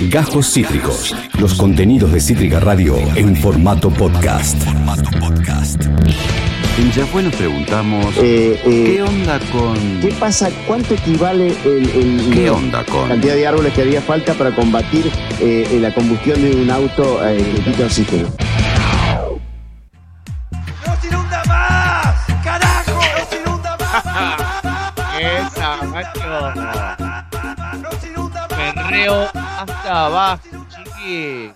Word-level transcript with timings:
Gajos 0.00 0.52
Cítricos. 0.52 1.14
Los 1.38 1.54
contenidos 1.54 2.12
de 2.12 2.20
Cítrica 2.20 2.60
Radio 2.60 2.96
en 3.14 3.34
formato 3.36 3.90
podcast. 3.90 4.56
En 6.78 6.92
Yahweh 6.92 7.22
nos 7.22 7.34
preguntamos, 7.34 8.14
Eh, 8.18 8.60
eh, 8.64 8.84
¿qué 8.96 9.02
onda 9.02 9.38
con...? 9.50 9.74
¿Qué 10.02 10.14
pasa? 10.20 10.50
¿Cuánto 10.66 10.92
equivale 10.94 11.54
el, 11.64 11.88
el- 11.90 12.30
¿Qué 12.34 12.50
onda 12.50 12.80
la 12.80 12.84
con...? 12.84 13.08
cantidad 13.08 13.34
de 13.34 13.46
árboles 13.46 13.72
que 13.72 13.80
haría 13.82 14.02
falta 14.02 14.34
para 14.34 14.54
combatir 14.54 15.10
eh, 15.40 15.78
la 15.80 15.92
combustión 15.94 16.42
de 16.42 16.54
un 16.54 16.70
auto 16.70 17.26
eh, 17.26 17.38
que 17.56 17.62
quita 17.70 17.84
oxígeno? 17.86 18.28
¡No 20.86 20.96
se 21.00 21.06
inunda 21.08 21.42
más! 21.46 22.16
¡Carajo! 22.44 22.92
¡No 22.92 23.30
se 23.30 23.40
inunda 23.40 23.76
más! 23.78 24.40
Esa, 25.18 25.82
macho. 25.86 26.20
Perreo 28.96 29.28
hasta 29.34 30.06
abajo, 30.06 30.66
chiquis. 30.70 31.52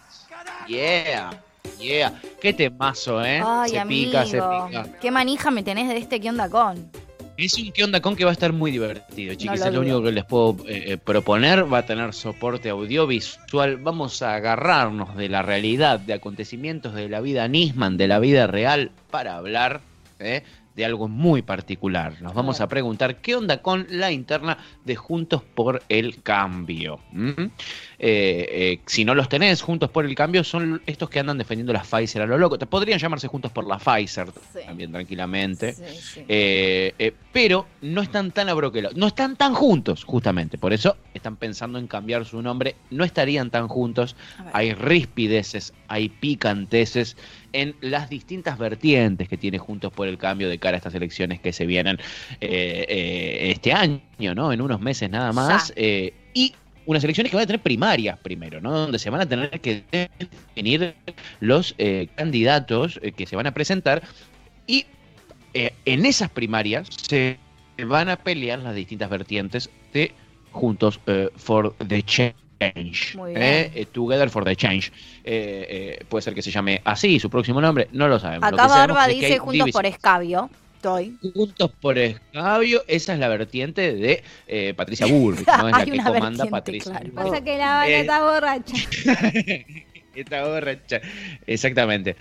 Yeah, 0.68 1.30
yeah. 1.78 2.20
Qué 2.38 2.52
temazo, 2.52 3.24
¿eh? 3.24 3.42
Ay, 3.42 3.70
se 3.70 3.78
amigo. 3.78 4.10
pica, 4.10 4.26
se 4.26 4.36
pica. 4.36 4.86
Qué 5.00 5.10
manija 5.10 5.50
me 5.50 5.62
tenés 5.62 5.88
de 5.88 5.96
este 5.96 6.20
qué 6.20 6.28
onda 6.28 6.50
con. 6.50 6.90
Es 7.38 7.54
un 7.54 7.72
qué 7.72 7.82
onda 7.82 8.02
con 8.02 8.14
que 8.14 8.24
va 8.24 8.30
a 8.30 8.34
estar 8.34 8.52
muy 8.52 8.70
divertido, 8.70 9.34
chiquis. 9.34 9.60
lo 9.60 9.66
es 9.66 9.72
lo 9.72 9.80
único 9.80 10.02
que 10.02 10.12
les 10.12 10.24
puedo 10.26 10.58
eh, 10.66 10.92
eh, 10.92 10.98
proponer. 10.98 11.72
Va 11.72 11.78
a 11.78 11.86
tener 11.86 12.12
soporte 12.12 12.68
audiovisual. 12.68 13.78
Vamos 13.78 14.20
a 14.20 14.34
agarrarnos 14.34 15.16
de 15.16 15.30
la 15.30 15.40
realidad, 15.40 15.98
de 15.98 16.12
acontecimientos 16.12 16.92
de 16.92 17.08
la 17.08 17.22
vida 17.22 17.48
Nisman, 17.48 17.96
de 17.96 18.06
la 18.06 18.18
vida 18.18 18.48
real, 18.48 18.90
para 19.10 19.36
hablar 19.36 19.80
¿eh? 20.18 20.42
De 20.80 20.86
algo 20.86 21.08
muy 21.08 21.42
particular. 21.42 22.22
Nos 22.22 22.32
vamos 22.32 22.62
a 22.62 22.68
preguntar 22.68 23.20
qué 23.20 23.36
onda 23.36 23.60
con 23.60 23.86
la 23.90 24.12
interna 24.12 24.56
de 24.86 24.96
Juntos 24.96 25.42
por 25.42 25.82
el 25.90 26.22
Cambio. 26.22 27.00
¿Mm? 27.12 27.48
Eh, 28.02 28.46
eh, 28.50 28.80
si 28.86 29.04
no 29.04 29.14
los 29.14 29.28
tenés, 29.28 29.60
Juntos 29.60 29.90
por 29.90 30.06
el 30.06 30.14
Cambio 30.14 30.42
son 30.42 30.80
estos 30.86 31.10
que 31.10 31.20
andan 31.20 31.36
defendiendo 31.36 31.72
la 31.74 31.82
Pfizer 31.82 32.22
a 32.22 32.26
lo 32.26 32.38
loco. 32.38 32.58
Te 32.58 32.64
podrían 32.66 32.98
llamarse 32.98 33.28
Juntos 33.28 33.52
por 33.52 33.66
la 33.66 33.78
Pfizer 33.78 34.28
Sí. 34.54 34.60
también 34.64 34.90
tranquilamente. 34.90 35.74
Sí, 35.74 35.82
sí. 36.00 36.24
Eh, 36.26 37.12
pero 37.32 37.66
no 37.82 38.00
están 38.00 38.30
tan 38.30 38.48
abroquelados, 38.48 38.96
no 38.96 39.06
están 39.06 39.36
tan 39.36 39.52
juntos, 39.52 40.04
justamente. 40.04 40.56
Por 40.56 40.72
eso 40.72 40.96
están 41.12 41.36
pensando 41.36 41.78
en 41.78 41.86
cambiar 41.86 42.24
su 42.24 42.40
nombre. 42.40 42.74
No 42.90 43.04
estarían 43.04 43.50
tan 43.50 43.68
juntos. 43.68 44.16
Hay 44.54 44.72
rispideces, 44.72 45.74
hay 45.88 46.08
picanteces 46.08 47.16
en 47.52 47.74
las 47.80 48.08
distintas 48.08 48.58
vertientes 48.58 49.28
que 49.28 49.36
tiene 49.36 49.58
Juntos 49.58 49.92
por 49.92 50.08
el 50.08 50.16
Cambio 50.18 50.48
de 50.48 50.58
cara 50.58 50.76
a 50.76 50.78
estas 50.78 50.94
elecciones 50.94 51.40
que 51.40 51.52
se 51.52 51.66
vienen 51.66 51.98
eh, 52.40 52.86
eh, 52.88 53.50
este 53.50 53.72
año, 53.72 54.34
¿no? 54.34 54.52
En 54.52 54.60
unos 54.60 54.80
meses 54.80 55.10
nada 55.10 55.32
más. 55.32 55.72
Eh, 55.76 56.14
y 56.32 56.54
unas 56.90 57.04
elecciones 57.04 57.30
que 57.30 57.36
van 57.36 57.44
a 57.44 57.46
tener 57.46 57.60
primarias 57.60 58.18
primero, 58.18 58.60
¿no? 58.60 58.72
Donde 58.72 58.98
se 58.98 59.10
van 59.10 59.20
a 59.20 59.26
tener 59.26 59.60
que 59.60 59.84
definir 59.92 60.94
los 61.38 61.74
eh, 61.78 62.08
candidatos 62.16 62.98
eh, 63.02 63.12
que 63.12 63.26
se 63.26 63.36
van 63.36 63.46
a 63.46 63.52
presentar 63.52 64.02
y 64.66 64.86
eh, 65.54 65.72
en 65.84 66.04
esas 66.04 66.30
primarias 66.30 66.88
se 66.90 67.38
van 67.86 68.08
a 68.08 68.16
pelear 68.16 68.58
las 68.58 68.74
distintas 68.74 69.08
vertientes 69.08 69.70
de 69.92 70.12
Juntos 70.50 70.98
eh, 71.06 71.28
for 71.36 71.74
the 71.86 72.02
Change. 72.02 73.14
Muy 73.14 73.30
bien. 73.34 73.42
eh, 73.42 73.70
eh, 73.74 73.86
Together 73.86 74.28
for 74.28 74.44
the 74.44 74.56
Change. 74.56 74.90
Eh, 75.22 75.98
eh, 76.00 76.04
puede 76.08 76.22
ser 76.22 76.34
que 76.34 76.42
se 76.42 76.50
llame 76.50 76.80
así, 76.84 77.20
su 77.20 77.30
próximo 77.30 77.60
nombre, 77.60 77.88
no 77.92 78.08
lo 78.08 78.18
sabemos. 78.18 78.50
Lo 78.50 78.56
Acá 78.56 78.64
que 78.64 78.68
sabemos 78.68 78.96
Barba 78.96 79.12
dice 79.12 79.38
juntos 79.38 79.70
por 79.70 79.86
escabio. 79.86 80.50
Estoy. 80.80 81.14
Juntos 81.34 81.70
por 81.78 81.98
Escabio, 81.98 82.82
esa 82.88 83.12
es 83.12 83.18
la 83.18 83.28
vertiente 83.28 83.92
de 83.92 84.22
eh, 84.48 84.72
Patricia 84.74 85.04
Bullrich, 85.04 85.46
¿no? 85.46 85.68
Es 85.68 85.72
la 85.76 85.84
que 85.84 85.98
comanda 85.98 86.46
Patricia 86.46 86.92
claro. 86.92 87.12
Pasa 87.12 87.44
que 87.44 87.58
la 87.58 87.74
vaca 87.74 87.88
Eh, 87.90 88.00
está 88.00 88.22
borracha. 88.22 88.74
Está 90.14 90.44
borracha. 90.44 91.00
Exactamente. 91.46 92.16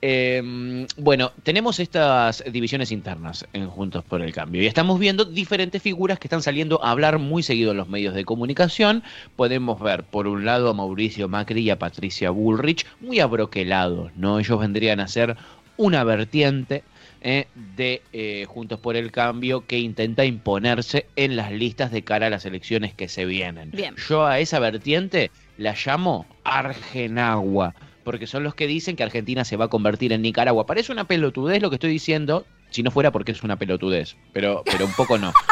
Eh, 0.00 0.86
bueno, 0.96 1.32
tenemos 1.42 1.80
estas 1.80 2.44
divisiones 2.50 2.92
internas 2.92 3.46
en 3.52 3.68
Juntos 3.68 4.04
por 4.04 4.22
el 4.22 4.32
Cambio 4.32 4.62
y 4.62 4.66
estamos 4.66 4.98
viendo 5.00 5.24
diferentes 5.24 5.82
figuras 5.82 6.18
que 6.18 6.28
están 6.28 6.42
saliendo 6.42 6.82
a 6.84 6.90
hablar 6.92 7.18
muy 7.18 7.42
seguido 7.42 7.72
en 7.72 7.76
los 7.78 7.88
medios 7.88 8.14
de 8.14 8.24
comunicación. 8.24 9.02
Podemos 9.36 9.80
ver, 9.80 10.04
por 10.04 10.26
un 10.28 10.44
lado, 10.44 10.70
a 10.70 10.74
Mauricio 10.74 11.28
Macri 11.28 11.62
y 11.62 11.70
a 11.70 11.78
Patricia 11.78 12.30
Bullrich 12.30 12.86
muy 13.00 13.18
abroquelados, 13.20 14.12
¿no? 14.16 14.38
Ellos 14.38 14.58
vendrían 14.60 15.00
a 15.00 15.08
ser 15.08 15.36
una 15.78 16.04
vertiente 16.04 16.82
eh, 17.20 17.46
de 17.76 18.02
eh, 18.12 18.44
Juntos 18.46 18.78
por 18.78 18.94
el 18.94 19.10
Cambio 19.10 19.66
que 19.66 19.78
intenta 19.78 20.24
imponerse 20.24 21.06
en 21.16 21.34
las 21.34 21.50
listas 21.50 21.90
de 21.90 22.02
cara 22.02 22.26
a 22.26 22.30
las 22.30 22.44
elecciones 22.44 22.94
que 22.94 23.08
se 23.08 23.24
vienen. 23.24 23.70
Bien. 23.70 23.96
Yo 24.08 24.26
a 24.26 24.38
esa 24.38 24.58
vertiente 24.58 25.30
la 25.56 25.74
llamo 25.84 26.26
Argenagua, 26.44 27.74
porque 28.04 28.26
son 28.26 28.44
los 28.44 28.54
que 28.54 28.66
dicen 28.66 28.94
que 28.94 29.02
Argentina 29.02 29.44
se 29.44 29.56
va 29.56 29.64
a 29.64 29.68
convertir 29.68 30.12
en 30.12 30.22
Nicaragua. 30.22 30.66
Parece 30.66 30.92
una 30.92 31.04
pelotudez 31.04 31.60
lo 31.62 31.70
que 31.70 31.76
estoy 31.76 31.90
diciendo, 31.90 32.46
si 32.70 32.82
no 32.82 32.90
fuera 32.90 33.10
porque 33.10 33.32
es 33.32 33.42
una 33.42 33.56
pelotudez, 33.56 34.16
pero, 34.32 34.62
pero 34.64 34.84
un 34.84 34.92
poco 34.92 35.18
no. 35.18 35.32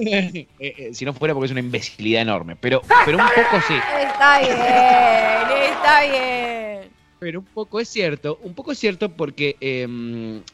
Eh, 0.00 0.46
eh, 0.58 0.90
si 0.92 1.04
no 1.04 1.12
fuera 1.12 1.34
porque 1.34 1.46
es 1.46 1.52
una 1.52 1.60
imbecilidad 1.60 2.22
enorme, 2.22 2.56
pero, 2.56 2.82
pero 3.04 3.18
un 3.18 3.24
poco 3.24 3.60
sí. 3.66 3.74
Está 3.74 4.40
bien, 4.40 5.72
está 5.72 6.02
bien. 6.02 6.67
Pero 7.20 7.40
un 7.40 7.46
poco 7.46 7.80
es 7.80 7.88
cierto, 7.88 8.38
un 8.42 8.54
poco 8.54 8.70
es 8.72 8.78
cierto 8.78 9.08
porque 9.10 9.56
eh, 9.60 9.86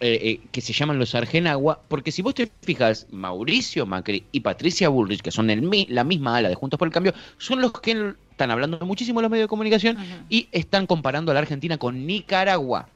eh, 0.01 0.19
eh, 0.23 0.41
que 0.51 0.61
se 0.63 0.73
llaman 0.73 0.99
los 0.99 1.15
Argenagua, 1.15 1.81
porque 1.89 2.11
si 2.11 2.23
vos 2.23 2.35
te 2.35 2.51
fijas, 2.63 3.07
Mauricio 3.11 3.85
Macri 3.85 4.25
y 4.33 4.41
Patricia 4.41 4.89
Bullrich, 4.89 5.21
que 5.21 5.31
son 5.31 5.51
el, 5.51 5.69
la 5.91 6.05
misma 6.05 6.37
ala 6.39 6.49
de 6.49 6.55
Juntos 6.55 6.79
por 6.79 6.89
el 6.89 6.95
Cambio, 6.95 7.13
son 7.37 7.61
los 7.61 7.73
que 7.81 8.15
están 8.31 8.51
hablando 8.51 8.79
muchísimo 8.87 9.21
en 9.21 9.25
los 9.25 9.31
medios 9.31 9.45
de 9.45 9.49
comunicación 9.49 9.99
y 10.31 10.49
están 10.53 10.87
comparando 10.87 11.31
a 11.33 11.35
la 11.35 11.41
Argentina 11.41 11.77
con 11.77 12.07
Nicaragua. 12.07 12.89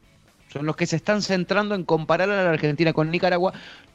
Son 0.50 0.64
los 0.64 0.74
que 0.76 0.86
se 0.86 0.96
están 0.96 1.20
centrando 1.20 1.74
en 1.74 1.84
comparar 1.84 2.30
a 2.30 2.44
la 2.44 2.50
Argentina 2.50 2.94
con 2.94 3.10
Nicaragua, 3.10 3.52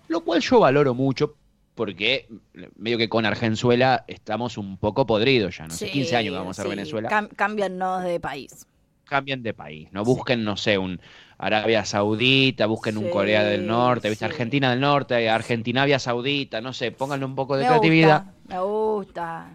lo 0.08 0.22
cual 0.22 0.40
yo 0.42 0.60
valoro 0.60 0.94
mucho 0.94 1.36
porque 1.74 2.28
medio 2.76 3.00
que 3.00 3.10
con 3.10 3.26
Argenzuela 3.26 4.06
estamos 4.08 4.60
un 4.60 4.78
poco 4.78 5.08
podridos 5.08 5.58
ya, 5.58 5.64
no 5.66 5.74
sé, 5.74 5.88
Sí, 5.88 5.92
15 5.94 6.16
años 6.16 6.36
vamos 6.36 6.60
a 6.60 6.62
ser 6.62 6.72
sí. 6.72 6.78
Venezuela 6.78 7.10
Cam- 7.10 7.30
cámbianos 7.36 8.04
de 8.04 8.20
país. 8.20 8.68
Cambien 9.14 9.44
de 9.44 9.54
país, 9.54 9.90
no 9.92 10.04
busquen, 10.04 10.44
no 10.44 10.58
sé, 10.58 10.80
un 10.80 11.00
Arabia 11.38 11.86
Saudita, 11.86 12.66
busquen 12.66 12.98
un 12.98 13.12
Corea 13.12 13.44
del 13.44 13.68
Norte, 13.68 14.10
¿viste? 14.10 14.26
sí. 14.26 14.32
Argentina 14.32 14.72
del 14.72 14.80
Norte, 14.80 15.30
Argentinavia 15.30 16.00
Saudita, 16.00 16.62
no 16.62 16.74
sé, 16.74 16.92
pónganle 16.92 17.26
un 17.26 17.36
poco 17.36 17.56
de 17.56 17.64
Me 17.64 17.70
creatividad. 17.70 18.24
gusta, 18.24 18.34
me 18.48 18.60
gusta. 18.60 19.48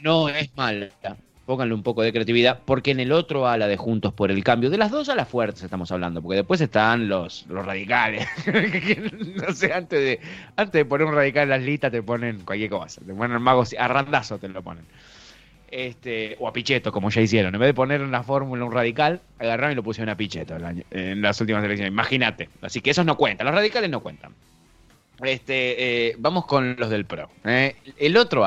No 0.00 0.28
es 0.28 0.50
mala, 0.56 0.88
pónganle 1.46 1.74
un 1.74 1.82
poco 1.84 2.02
de 2.02 2.12
creatividad, 2.12 2.58
porque 2.64 2.90
en 2.90 2.98
el 2.98 3.12
otro 3.12 3.46
ala 3.46 3.68
de 3.68 3.76
Juntos 3.76 4.12
por 4.12 4.32
el 4.32 4.42
Cambio, 4.42 4.68
de 4.68 4.78
las 4.78 4.90
dos 4.90 5.08
alas 5.08 5.28
fuertes 5.28 5.62
estamos 5.62 5.92
hablando, 5.92 6.20
porque 6.20 6.38
después 6.38 6.60
están 6.60 7.08
los, 7.08 7.46
los 7.48 7.64
radicales. 7.64 8.26
no 9.36 9.52
sé, 9.52 9.72
antes 9.72 10.00
de, 10.00 10.20
antes 10.56 10.72
de 10.72 10.84
poner 10.84 11.06
un 11.06 11.14
radical 11.14 11.44
en 11.44 11.50
las 11.50 11.62
listas 11.62 11.92
te 11.92 12.02
ponen 12.02 12.40
cualquier 12.44 12.70
cosa, 12.70 13.00
te 13.06 13.14
ponen 13.14 13.40
magos, 13.40 13.74
a 13.78 13.86
randazo 13.86 14.38
te 14.38 14.48
lo 14.48 14.62
ponen. 14.62 14.84
Este, 15.76 16.36
o 16.38 16.46
a 16.46 16.52
Pichetto, 16.52 16.92
como 16.92 17.10
ya 17.10 17.20
hicieron. 17.20 17.52
En 17.52 17.60
vez 17.60 17.66
de 17.66 17.74
poner 17.74 18.00
una 18.00 18.22
fórmula 18.22 18.64
un 18.64 18.70
radical, 18.70 19.20
agarraron 19.40 19.72
y 19.72 19.74
lo 19.74 19.82
pusieron 19.82 20.08
a 20.08 20.16
Pichetto 20.16 20.56
en 20.92 21.20
las 21.20 21.40
últimas 21.40 21.64
elecciones. 21.64 21.90
Imagínate. 21.90 22.48
Así 22.62 22.80
que 22.80 22.90
esos 22.90 23.04
no 23.04 23.16
cuentan. 23.16 23.46
Los 23.46 23.56
radicales 23.56 23.90
no 23.90 23.98
cuentan. 23.98 24.34
Este, 25.20 26.10
eh, 26.10 26.14
vamos 26.16 26.46
con 26.46 26.76
los 26.78 26.90
del 26.90 27.06
PRO. 27.06 27.28
¿eh? 27.44 27.74
El 27.98 28.16
otro 28.16 28.46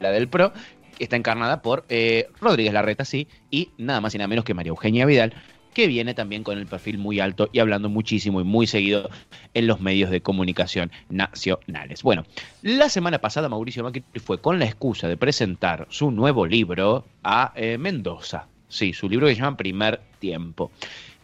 la 0.00 0.10
del 0.10 0.26
PRO, 0.26 0.52
está 0.98 1.14
encarnada 1.14 1.62
por 1.62 1.84
eh, 1.88 2.28
Rodríguez 2.40 2.72
Larreta, 2.72 3.04
sí, 3.04 3.28
y 3.52 3.70
nada 3.78 4.00
más 4.00 4.16
y 4.16 4.18
nada 4.18 4.26
menos 4.26 4.44
que 4.44 4.52
María 4.52 4.70
Eugenia 4.70 5.06
Vidal, 5.06 5.34
que 5.78 5.86
viene 5.86 6.12
también 6.12 6.42
con 6.42 6.58
el 6.58 6.66
perfil 6.66 6.98
muy 6.98 7.20
alto 7.20 7.50
y 7.52 7.60
hablando 7.60 7.88
muchísimo 7.88 8.40
y 8.40 8.44
muy 8.44 8.66
seguido 8.66 9.10
en 9.54 9.68
los 9.68 9.80
medios 9.80 10.10
de 10.10 10.20
comunicación 10.20 10.90
nacionales. 11.08 12.02
Bueno, 12.02 12.26
la 12.62 12.88
semana 12.88 13.20
pasada 13.20 13.48
Mauricio 13.48 13.84
Macri 13.84 14.02
fue 14.16 14.40
con 14.40 14.58
la 14.58 14.64
excusa 14.64 15.06
de 15.06 15.16
presentar 15.16 15.86
su 15.88 16.10
nuevo 16.10 16.46
libro 16.46 17.04
a 17.22 17.52
eh, 17.54 17.78
Mendoza. 17.78 18.48
Sí, 18.68 18.92
su 18.92 19.08
libro 19.08 19.28
que 19.28 19.36
se 19.36 19.40
llama 19.40 19.56
Primer 19.56 20.00
Tiempo. 20.18 20.72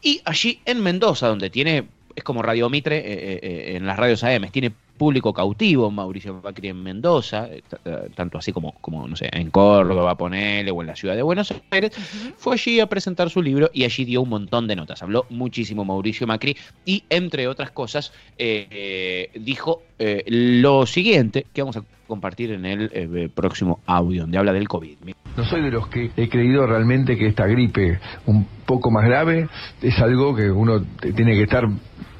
Y 0.00 0.20
allí 0.24 0.60
en 0.66 0.84
Mendoza, 0.84 1.26
donde 1.26 1.50
tiene, 1.50 1.88
es 2.14 2.22
como 2.22 2.40
Radio 2.40 2.70
Mitre 2.70 2.98
eh, 2.98 3.40
eh, 3.42 3.76
en 3.76 3.86
las 3.86 3.98
radios 3.98 4.22
AM, 4.22 4.52
tiene 4.52 4.70
público 4.96 5.32
cautivo 5.32 5.90
Mauricio 5.90 6.40
Macri 6.42 6.68
en 6.68 6.82
Mendoza, 6.82 7.46
eh, 7.48 7.62
eh, 7.84 8.08
tanto 8.14 8.38
así 8.38 8.52
como, 8.52 8.72
como, 8.80 9.06
no 9.08 9.16
sé, 9.16 9.28
en 9.32 9.50
Córdoba, 9.50 10.16
ponele, 10.16 10.70
o 10.70 10.80
en 10.80 10.86
la 10.86 10.96
ciudad 10.96 11.16
de 11.16 11.22
Buenos 11.22 11.52
Aires, 11.70 11.92
fue 12.36 12.54
allí 12.54 12.80
a 12.80 12.86
presentar 12.86 13.30
su 13.30 13.42
libro 13.42 13.70
y 13.72 13.84
allí 13.84 14.04
dio 14.04 14.22
un 14.22 14.28
montón 14.28 14.66
de 14.66 14.76
notas. 14.76 15.02
Habló 15.02 15.26
muchísimo 15.30 15.84
Mauricio 15.84 16.26
Macri 16.26 16.56
y, 16.84 17.04
entre 17.10 17.48
otras 17.48 17.70
cosas, 17.70 18.12
eh, 18.38 18.66
eh, 18.70 19.30
dijo 19.40 19.82
eh, 19.98 20.24
lo 20.26 20.86
siguiente 20.86 21.46
que 21.52 21.62
vamos 21.62 21.76
a 21.76 21.82
compartir 22.06 22.50
en 22.52 22.66
el 22.66 22.90
eh, 22.92 23.28
próximo 23.34 23.80
audio, 23.86 24.22
donde 24.22 24.36
habla 24.38 24.52
del 24.52 24.68
COVID. 24.68 24.96
No 25.36 25.44
soy 25.44 25.62
de 25.62 25.70
los 25.70 25.88
que 25.88 26.10
he 26.16 26.28
creído 26.28 26.66
realmente 26.66 27.16
que 27.16 27.26
esta 27.26 27.46
gripe 27.46 27.98
un 28.26 28.46
poco 28.66 28.90
más 28.90 29.04
grave 29.06 29.48
es 29.82 29.98
algo 29.98 30.36
que 30.36 30.50
uno 30.50 30.82
te- 31.00 31.12
tiene 31.12 31.32
que 31.34 31.42
estar 31.42 31.64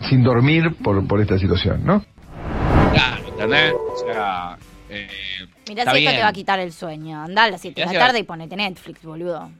sin 0.09 0.25
dormir 0.25 0.75
por, 0.83 1.07
por 1.07 1.21
esta 1.21 1.39
situación, 1.39 1.83
¿no? 1.85 2.03
¿Entendés? 3.45 3.75
O 3.75 3.97
sea, 3.97 4.59
eh, 4.91 5.09
Mirá 5.69 5.91
si 5.93 5.99
esto 5.99 6.17
te 6.17 6.23
va 6.23 6.29
a 6.29 6.33
quitar 6.33 6.61
el 6.61 6.73
sueño. 6.73 7.23
Andá 7.23 7.45
a 7.45 7.51
las 7.51 7.61
7 7.61 7.81
de 7.81 7.87
la 7.87 7.99
tarde 7.99 8.19
y 8.19 8.23
ponete 8.25 8.57
Netflix, 8.57 9.03
boludo. 9.03 9.51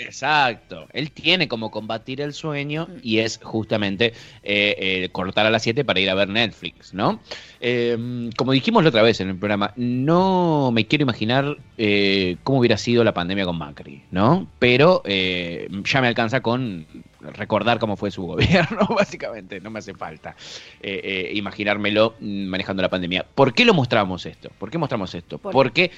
Exacto. 0.00 0.86
Él 0.92 1.10
tiene 1.10 1.46
como 1.46 1.70
combatir 1.70 2.20
el 2.20 2.32
sueño 2.32 2.88
y 3.02 3.18
es 3.18 3.38
justamente 3.42 4.14
eh, 4.42 4.76
eh, 4.78 5.08
cortar 5.12 5.46
a 5.46 5.50
las 5.50 5.62
7 5.62 5.84
para 5.84 6.00
ir 6.00 6.08
a 6.08 6.14
ver 6.14 6.28
Netflix, 6.28 6.94
¿no? 6.94 7.20
Eh, 7.60 8.30
como 8.36 8.52
dijimos 8.52 8.82
la 8.82 8.88
otra 8.88 9.02
vez 9.02 9.20
en 9.20 9.28
el 9.28 9.36
programa, 9.36 9.72
no 9.76 10.70
me 10.72 10.86
quiero 10.86 11.02
imaginar 11.02 11.58
eh, 11.76 12.36
cómo 12.44 12.60
hubiera 12.60 12.78
sido 12.78 13.04
la 13.04 13.12
pandemia 13.12 13.44
con 13.44 13.58
Macri, 13.58 14.02
¿no? 14.10 14.48
Pero 14.58 15.02
ya 15.04 16.00
me 16.00 16.08
alcanza 16.08 16.40
con 16.40 16.86
recordar 17.20 17.78
cómo 17.78 17.96
fue 17.96 18.10
su 18.10 18.22
gobierno, 18.26 18.88
básicamente. 18.96 19.60
No 19.60 19.70
me 19.70 19.80
hace 19.80 19.94
falta 19.94 20.34
imaginármelo 20.82 22.14
mm, 22.20 22.44
manejando 22.46 22.82
la 22.82 22.88
pandemia. 22.88 23.26
¿Por 23.34 23.52
qué 23.52 23.64
lo 23.64 23.74
mostramos 23.74 24.24
esto? 24.24 24.50
¿Por 24.58 24.70
qué 24.70 24.78
mostramos 24.78 25.14
esto? 25.14 25.38
Porque 25.38 25.90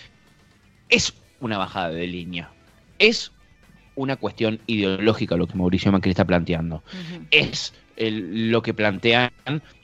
es 0.88 1.14
una 1.40 1.58
bajada 1.58 1.90
de 1.90 2.06
línea. 2.06 2.50
Es 2.98 3.32
una 3.94 4.16
cuestión 4.16 4.58
ideológica 4.66 5.36
lo 5.36 5.46
que 5.46 5.56
Mauricio 5.56 5.92
Macri 5.92 6.10
está 6.10 6.24
planteando. 6.24 6.82
Es 7.30 7.74
el- 7.96 8.50
lo 8.50 8.62
que 8.62 8.74
plantean 8.74 9.30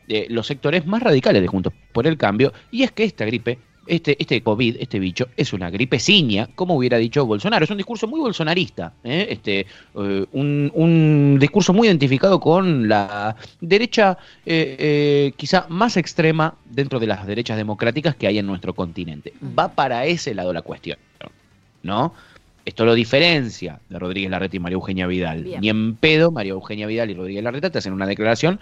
eh, 0.08 0.26
los 0.30 0.46
sectores 0.46 0.86
más 0.86 1.02
radicales 1.02 1.42
de 1.42 1.48
Juntos 1.48 1.72
por 1.92 2.06
el 2.06 2.16
Cambio, 2.16 2.52
y 2.70 2.82
es 2.82 2.92
que 2.92 3.04
esta 3.04 3.26
gripe, 3.26 3.58
este, 3.86 4.16
este 4.18 4.42
COVID, 4.42 4.76
este 4.80 4.98
bicho, 4.98 5.28
es 5.36 5.52
una 5.52 5.68
gripe 5.70 5.98
ciña, 5.98 6.48
como 6.54 6.76
hubiera 6.76 6.96
dicho 6.98 7.24
Bolsonaro. 7.26 7.64
Es 7.64 7.70
un 7.70 7.76
discurso 7.76 8.06
muy 8.06 8.20
bolsonarista, 8.20 8.94
¿eh? 9.04 9.26
este, 9.30 9.60
eh, 9.94 10.26
un, 10.32 10.70
un 10.74 11.38
discurso 11.38 11.72
muy 11.74 11.88
identificado 11.88 12.40
con 12.40 12.88
la 12.88 13.36
derecha 13.60 14.16
quizá 15.36 15.66
más 15.68 15.96
extrema 15.98 16.54
dentro 16.64 16.98
de 16.98 17.06
las 17.06 17.26
derechas 17.26 17.56
democráticas 17.58 18.16
que 18.16 18.26
hay 18.26 18.38
en 18.38 18.46
nuestro 18.46 18.74
continente. 18.74 19.32
Va 19.58 19.68
para 19.74 20.06
ese 20.06 20.34
lado 20.34 20.52
la 20.54 20.62
cuestión, 20.62 20.98
¿no? 21.82 22.14
Esto 22.68 22.84
lo 22.84 22.92
diferencia 22.92 23.80
de 23.88 23.98
Rodríguez 23.98 24.30
Larreta 24.30 24.56
y 24.56 24.58
María 24.58 24.74
Eugenia 24.74 25.06
Vidal. 25.06 25.42
Bien. 25.42 25.62
Ni 25.62 25.70
en 25.70 25.96
pedo, 25.96 26.30
María 26.30 26.52
Eugenia 26.52 26.86
Vidal 26.86 27.10
y 27.10 27.14
Rodríguez 27.14 27.42
Larreta 27.42 27.70
te 27.70 27.78
hacen 27.78 27.94
una 27.94 28.06
declaración 28.06 28.60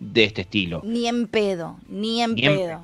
de 0.00 0.24
este 0.24 0.40
estilo. 0.40 0.82
Ni 0.84 1.06
en 1.06 1.28
pedo, 1.28 1.78
ni 1.88 2.20
en 2.20 2.34
Ni 2.34 2.46
en 2.46 2.56
pedo. 2.56 2.82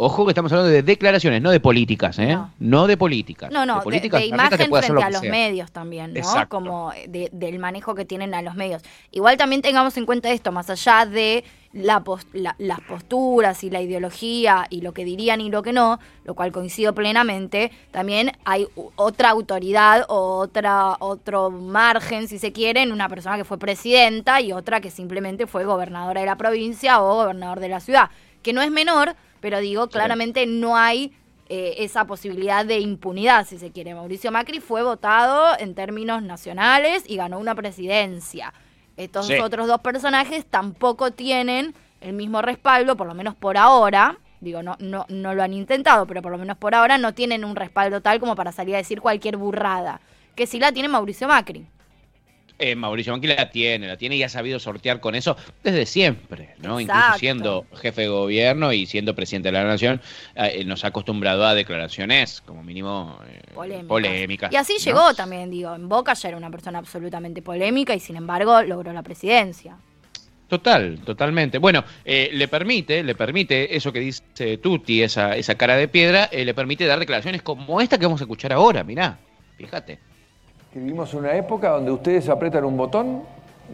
Ojo 0.00 0.24
que 0.24 0.30
estamos 0.30 0.52
hablando 0.52 0.70
de 0.70 0.82
declaraciones, 0.82 1.42
no 1.42 1.50
de 1.50 1.58
políticas, 1.60 2.18
¿eh? 2.20 2.34
No. 2.34 2.50
No, 2.60 2.86
de 2.86 2.96
políticas. 2.96 3.50
No, 3.50 3.66
no, 3.66 3.76
de, 3.78 3.82
políticas, 3.82 4.20
de 4.20 4.28
te 4.28 4.34
imagen 4.34 4.56
frente 4.56 4.92
lo 4.92 5.02
a 5.02 5.10
los 5.10 5.20
sea. 5.20 5.30
medios 5.30 5.72
también, 5.72 6.12
¿no? 6.12 6.18
Exacto. 6.20 6.56
Como 6.56 6.92
de- 7.08 7.28
del 7.32 7.58
manejo 7.58 7.94
que 7.96 8.04
tienen 8.04 8.32
a 8.32 8.40
los 8.42 8.54
medios. 8.54 8.82
Igual 9.10 9.36
también 9.36 9.60
tengamos 9.60 9.96
en 9.96 10.06
cuenta 10.06 10.30
esto, 10.30 10.52
más 10.52 10.70
allá 10.70 11.04
de 11.04 11.42
la 11.72 12.04
pos- 12.04 12.26
la- 12.32 12.54
las 12.58 12.80
posturas 12.80 13.64
y 13.64 13.70
la 13.70 13.80
ideología 13.82 14.66
y 14.70 14.82
lo 14.82 14.92
que 14.92 15.04
dirían 15.04 15.40
y 15.40 15.50
lo 15.50 15.62
que 15.62 15.72
no, 15.72 15.98
lo 16.24 16.34
cual 16.34 16.52
coincido 16.52 16.94
plenamente, 16.94 17.72
también 17.90 18.32
hay 18.44 18.66
otra 18.94 19.30
autoridad 19.30 20.04
o 20.08 20.38
otra, 20.38 20.96
otro 21.00 21.50
margen, 21.50 22.28
si 22.28 22.38
se 22.38 22.52
quiere, 22.52 22.82
en 22.82 22.92
una 22.92 23.08
persona 23.08 23.36
que 23.36 23.44
fue 23.44 23.58
presidenta 23.58 24.40
y 24.40 24.52
otra 24.52 24.80
que 24.80 24.90
simplemente 24.90 25.46
fue 25.48 25.64
gobernadora 25.64 26.20
de 26.20 26.26
la 26.26 26.36
provincia 26.36 27.02
o 27.02 27.16
gobernador 27.16 27.58
de 27.60 27.68
la 27.68 27.80
ciudad, 27.80 28.10
que 28.42 28.52
no 28.52 28.62
es 28.62 28.70
menor, 28.70 29.14
pero 29.40 29.60
digo, 29.60 29.88
claramente 29.88 30.46
no 30.46 30.76
hay 30.76 31.12
eh, 31.48 31.76
esa 31.78 32.04
posibilidad 32.04 32.64
de 32.66 32.78
impunidad, 32.78 33.46
si 33.46 33.58
se 33.58 33.70
quiere. 33.70 33.94
Mauricio 33.94 34.30
Macri 34.30 34.60
fue 34.60 34.82
votado 34.82 35.58
en 35.58 35.74
términos 35.74 36.22
nacionales 36.22 37.04
y 37.06 37.16
ganó 37.16 37.38
una 37.38 37.54
presidencia. 37.54 38.52
Estos 38.98 39.28
Sí. 39.28 39.38
otros 39.38 39.66
dos 39.66 39.80
personajes 39.80 40.44
tampoco 40.44 41.12
tienen 41.12 41.74
el 42.00 42.12
mismo 42.12 42.42
respaldo, 42.42 42.96
por 42.96 43.06
lo 43.06 43.14
menos 43.14 43.34
por 43.34 43.56
ahora. 43.56 44.18
Digo, 44.40 44.62
no, 44.62 44.76
no, 44.78 45.06
no 45.08 45.34
lo 45.34 45.42
han 45.42 45.52
intentado, 45.54 46.06
pero 46.06 46.20
por 46.22 46.30
lo 46.32 46.38
menos 46.38 46.56
por 46.58 46.74
ahora 46.74 46.98
no 46.98 47.14
tienen 47.14 47.44
un 47.44 47.56
respaldo 47.56 48.00
tal 48.02 48.20
como 48.20 48.36
para 48.36 48.52
salir 48.52 48.74
a 48.74 48.78
decir 48.78 49.00
cualquier 49.00 49.36
burrada. 49.36 50.00
Que 50.34 50.46
sí 50.46 50.60
la 50.60 50.70
tiene 50.70 50.88
Mauricio 50.88 51.26
Macri. 51.28 51.66
Eh, 52.58 52.74
Mauricio 52.74 53.12
Macri 53.12 53.28
la 53.28 53.50
tiene, 53.50 53.86
la 53.86 53.96
tiene 53.96 54.16
y 54.16 54.22
ha 54.22 54.28
sabido 54.28 54.58
sortear 54.58 55.00
con 55.00 55.14
eso 55.14 55.36
desde 55.62 55.86
siempre, 55.86 56.54
¿no? 56.58 56.80
Incluso 56.80 57.18
siendo 57.18 57.66
jefe 57.74 58.02
de 58.02 58.08
gobierno 58.08 58.72
y 58.72 58.86
siendo 58.86 59.14
presidente 59.14 59.48
de 59.48 59.52
la 59.52 59.64
nación, 59.64 60.00
eh, 60.34 60.64
nos 60.64 60.84
ha 60.84 60.88
acostumbrado 60.88 61.46
a 61.46 61.54
declaraciones 61.54 62.40
como 62.40 62.62
mínimo 62.62 63.18
eh, 63.28 63.84
Polémicas. 63.86 64.52
Y 64.52 64.56
así 64.56 64.74
¿no? 64.74 64.78
llegó 64.78 65.14
también, 65.14 65.50
digo, 65.50 65.74
en 65.74 65.88
Boca 65.88 66.14
ya 66.14 66.28
era 66.28 66.36
una 66.36 66.50
persona 66.50 66.78
absolutamente 66.78 67.42
polémica 67.42 67.94
y 67.94 68.00
sin 68.00 68.16
embargo 68.16 68.62
logró 68.62 68.92
la 68.92 69.02
presidencia. 69.02 69.76
Total, 70.48 70.98
totalmente. 71.04 71.58
Bueno, 71.58 71.84
eh, 72.04 72.30
le 72.32 72.48
permite, 72.48 73.02
le 73.04 73.14
permite 73.14 73.76
eso 73.76 73.92
que 73.92 74.00
dice 74.00 74.56
Tuti, 74.56 75.02
esa, 75.02 75.36
esa 75.36 75.56
cara 75.56 75.76
de 75.76 75.88
piedra, 75.88 76.24
eh, 76.32 76.44
le 76.44 76.54
permite 76.54 76.86
dar 76.86 76.98
declaraciones 76.98 77.42
como 77.42 77.82
esta 77.82 77.98
que 77.98 78.06
vamos 78.06 78.22
a 78.22 78.24
escuchar 78.24 78.54
ahora, 78.54 78.82
mirá, 78.82 79.18
fíjate. 79.58 79.98
Que 80.72 80.80
vivimos 80.80 81.14
una 81.14 81.34
época 81.34 81.70
donde 81.70 81.90
ustedes 81.90 82.28
apretan 82.28 82.62
un 82.62 82.76
botón 82.76 83.22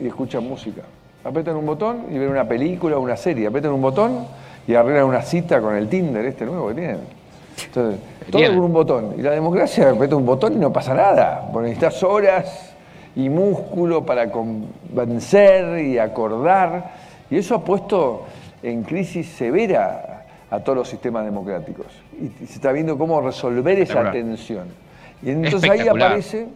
y 0.00 0.06
escuchan 0.06 0.44
música. 0.44 0.82
Apretan 1.24 1.56
un 1.56 1.66
botón 1.66 2.04
y 2.08 2.18
ven 2.18 2.28
una 2.28 2.46
película 2.46 2.96
o 2.96 3.00
una 3.00 3.16
serie. 3.16 3.48
Apretan 3.48 3.72
un 3.72 3.82
botón 3.82 4.26
y 4.64 4.74
arreglan 4.74 5.06
una 5.06 5.22
cita 5.22 5.60
con 5.60 5.74
el 5.74 5.88
Tinder 5.88 6.24
este 6.24 6.46
nuevo 6.46 6.68
que 6.68 6.74
tienen. 6.74 7.00
Entonces, 7.66 8.00
todo 8.30 8.46
con 8.46 8.58
un 8.58 8.72
botón. 8.72 9.14
Y 9.18 9.22
la 9.22 9.32
democracia 9.32 9.90
aprieta 9.90 10.14
un 10.14 10.24
botón 10.24 10.52
y 10.52 10.56
no 10.56 10.72
pasa 10.72 10.94
nada. 10.94 11.48
Porque 11.52 11.70
necesitas 11.70 12.00
horas 12.04 12.72
y 13.16 13.28
músculo 13.28 14.06
para 14.06 14.30
convencer 14.30 15.84
y 15.84 15.98
acordar. 15.98 16.92
Y 17.28 17.38
eso 17.38 17.56
ha 17.56 17.64
puesto 17.64 18.22
en 18.62 18.84
crisis 18.84 19.28
severa 19.30 20.26
a 20.48 20.60
todos 20.60 20.78
los 20.78 20.88
sistemas 20.88 21.24
democráticos. 21.24 21.86
Y 22.20 22.28
se 22.46 22.54
está 22.54 22.70
viendo 22.70 22.96
cómo 22.96 23.20
resolver 23.20 23.80
esa 23.80 24.12
tensión. 24.12 24.68
Y 25.24 25.30
entonces 25.30 25.68
ahí 25.68 25.88
aparece 25.88 26.46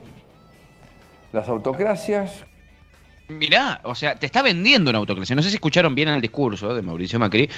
las 1.33 1.49
autocracias. 1.49 2.45
Mirá, 3.29 3.81
o 3.85 3.95
sea, 3.95 4.15
te 4.15 4.25
está 4.27 4.41
vendiendo 4.43 4.89
una 4.91 4.99
autocracia. 5.01 5.37
No 5.37 5.43
sé 5.43 5.51
si 5.51 5.57
escucharon 5.57 5.95
bien 5.95 6.09
el 6.09 6.21
discurso 6.21 6.75
de 6.75 6.81
Mauricio 6.83 7.19
Macri. 7.19 7.49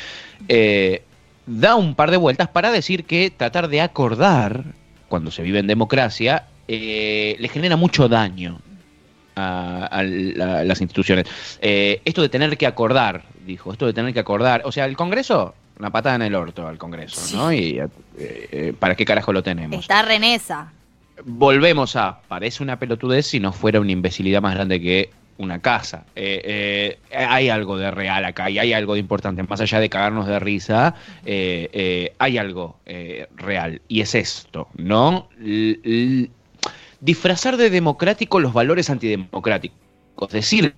Eh, 0.48 1.02
da 1.46 1.76
un 1.76 1.94
par 1.94 2.10
de 2.10 2.16
vueltas 2.16 2.48
para 2.48 2.70
decir 2.72 3.04
que 3.04 3.30
tratar 3.30 3.68
de 3.68 3.80
acordar, 3.80 4.64
cuando 5.08 5.30
se 5.30 5.42
vive 5.42 5.60
en 5.60 5.66
democracia, 5.68 6.46
eh, 6.66 7.36
le 7.38 7.48
genera 7.48 7.76
mucho 7.76 8.08
daño 8.08 8.60
a, 9.36 9.86
a 9.86 10.02
la- 10.02 10.64
las 10.64 10.80
instituciones. 10.80 11.26
Eh, 11.60 12.00
esto 12.04 12.20
de 12.22 12.28
tener 12.28 12.56
que 12.58 12.66
acordar, 12.66 13.22
dijo, 13.46 13.72
esto 13.72 13.86
de 13.86 13.92
tener 13.92 14.12
que 14.12 14.20
acordar. 14.20 14.62
O 14.64 14.72
sea, 14.72 14.86
el 14.86 14.96
Congreso, 14.96 15.54
una 15.78 15.90
patada 15.90 16.16
en 16.16 16.22
el 16.22 16.34
orto 16.34 16.66
al 16.66 16.78
Congreso, 16.78 17.36
¿no? 17.36 17.52
Y 17.52 17.78
eh, 17.78 17.88
eh, 18.18 18.74
¿para 18.78 18.96
qué 18.96 19.04
carajo 19.04 19.32
lo 19.32 19.42
tenemos? 19.44 19.80
Está 19.80 20.02
Renesa. 20.02 20.72
Volvemos 21.24 21.96
a, 21.96 22.20
parece 22.28 22.62
una 22.62 22.78
pelotudez 22.78 23.26
si 23.26 23.40
no 23.40 23.52
fuera 23.52 23.80
una 23.80 23.92
imbecilidad 23.92 24.42
más 24.42 24.54
grande 24.54 24.80
que 24.80 25.10
una 25.40 25.60
casa. 25.60 26.04
Eh, 26.14 26.98
eh, 27.10 27.16
hay 27.16 27.48
algo 27.48 27.78
de 27.78 27.90
real 27.90 28.24
acá 28.24 28.50
y 28.50 28.58
hay 28.58 28.72
algo 28.72 28.94
de 28.94 29.00
importante. 29.00 29.42
Más 29.42 29.60
allá 29.60 29.80
de 29.80 29.88
cagarnos 29.88 30.26
de 30.26 30.38
risa, 30.38 30.94
eh, 31.24 32.12
hay 32.18 32.38
algo 32.38 32.78
real. 33.36 33.80
Y 33.88 34.02
es 34.02 34.14
esto, 34.14 34.68
¿no? 34.76 35.28
Disfrazar 37.00 37.56
de 37.56 37.70
democrático 37.70 38.38
los 38.38 38.52
valores 38.52 38.90
antidemocráticos. 38.90 39.78
Decir 40.30 40.74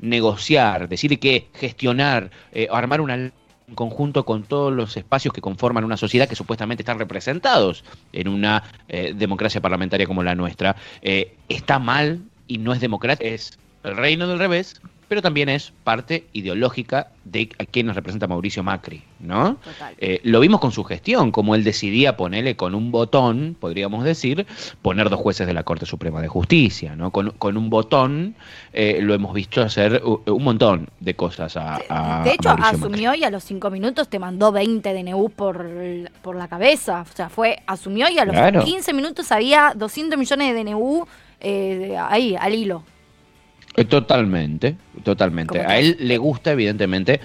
negociar, 0.00 0.88
decir 0.88 1.18
que 1.18 1.48
gestionar, 1.54 2.30
armar 2.70 3.00
una 3.00 3.32
en 3.72 3.76
conjunto 3.76 4.26
con 4.26 4.44
todos 4.44 4.70
los 4.70 4.98
espacios 4.98 5.32
que 5.32 5.40
conforman 5.40 5.84
una 5.84 5.96
sociedad 5.96 6.28
que 6.28 6.36
supuestamente 6.36 6.82
están 6.82 6.98
representados 6.98 7.84
en 8.12 8.28
una 8.28 8.62
eh, 8.88 9.14
democracia 9.16 9.62
parlamentaria 9.62 10.06
como 10.06 10.22
la 10.22 10.34
nuestra, 10.34 10.76
eh, 11.00 11.34
está 11.48 11.78
mal 11.78 12.20
y 12.46 12.58
no 12.58 12.74
es 12.74 12.80
democrático, 12.80 13.30
es 13.30 13.58
el 13.82 13.96
reino 13.96 14.28
del 14.28 14.38
revés, 14.38 14.80
pero 15.12 15.20
también 15.20 15.50
es 15.50 15.74
parte 15.84 16.24
ideológica 16.32 17.08
de 17.24 17.50
a 17.58 17.66
quienes 17.66 17.94
representa 17.96 18.26
Mauricio 18.26 18.62
Macri, 18.62 19.02
¿no? 19.20 19.56
Total. 19.62 19.94
Eh, 19.98 20.20
lo 20.24 20.40
vimos 20.40 20.58
con 20.58 20.72
su 20.72 20.84
gestión, 20.84 21.30
como 21.32 21.54
él 21.54 21.64
decidía 21.64 22.16
ponerle 22.16 22.56
con 22.56 22.74
un 22.74 22.90
botón, 22.90 23.54
podríamos 23.60 24.04
decir, 24.04 24.46
poner 24.80 25.10
dos 25.10 25.20
jueces 25.20 25.46
de 25.46 25.52
la 25.52 25.64
Corte 25.64 25.84
Suprema 25.84 26.22
de 26.22 26.28
Justicia, 26.28 26.96
¿no? 26.96 27.10
Con, 27.10 27.32
con 27.32 27.58
un 27.58 27.68
botón 27.68 28.34
eh, 28.72 29.00
lo 29.02 29.12
hemos 29.12 29.34
visto 29.34 29.60
hacer 29.60 30.00
u- 30.02 30.22
un 30.24 30.42
montón 30.44 30.88
de 30.98 31.14
cosas 31.14 31.58
a, 31.58 31.78
a 31.90 32.24
de 32.24 32.30
hecho, 32.32 32.48
Macri. 32.48 32.64
asumió 32.78 33.14
y 33.14 33.24
a 33.24 33.28
los 33.30 33.44
cinco 33.44 33.68
minutos 33.68 34.08
te 34.08 34.18
mandó 34.18 34.50
20 34.50 34.94
DNU 34.94 35.28
por, 35.28 35.68
por 36.22 36.36
la 36.36 36.48
cabeza. 36.48 37.02
O 37.02 37.14
sea, 37.14 37.28
fue, 37.28 37.58
asumió 37.66 38.08
y 38.08 38.18
a 38.18 38.24
los 38.24 38.32
Claro. 38.34 38.64
15 38.64 38.94
minutos 38.94 39.30
había 39.30 39.74
200 39.76 40.18
millones 40.18 40.54
de 40.54 40.64
DNU 40.64 41.06
eh, 41.40 41.96
ahí, 41.98 42.34
al 42.34 42.54
hilo. 42.54 42.82
Eh, 43.76 43.84
Totalmente, 43.84 44.76
totalmente. 45.02 45.60
A 45.60 45.78
él 45.78 45.96
le 46.00 46.18
gusta, 46.18 46.52
evidentemente, 46.52 47.20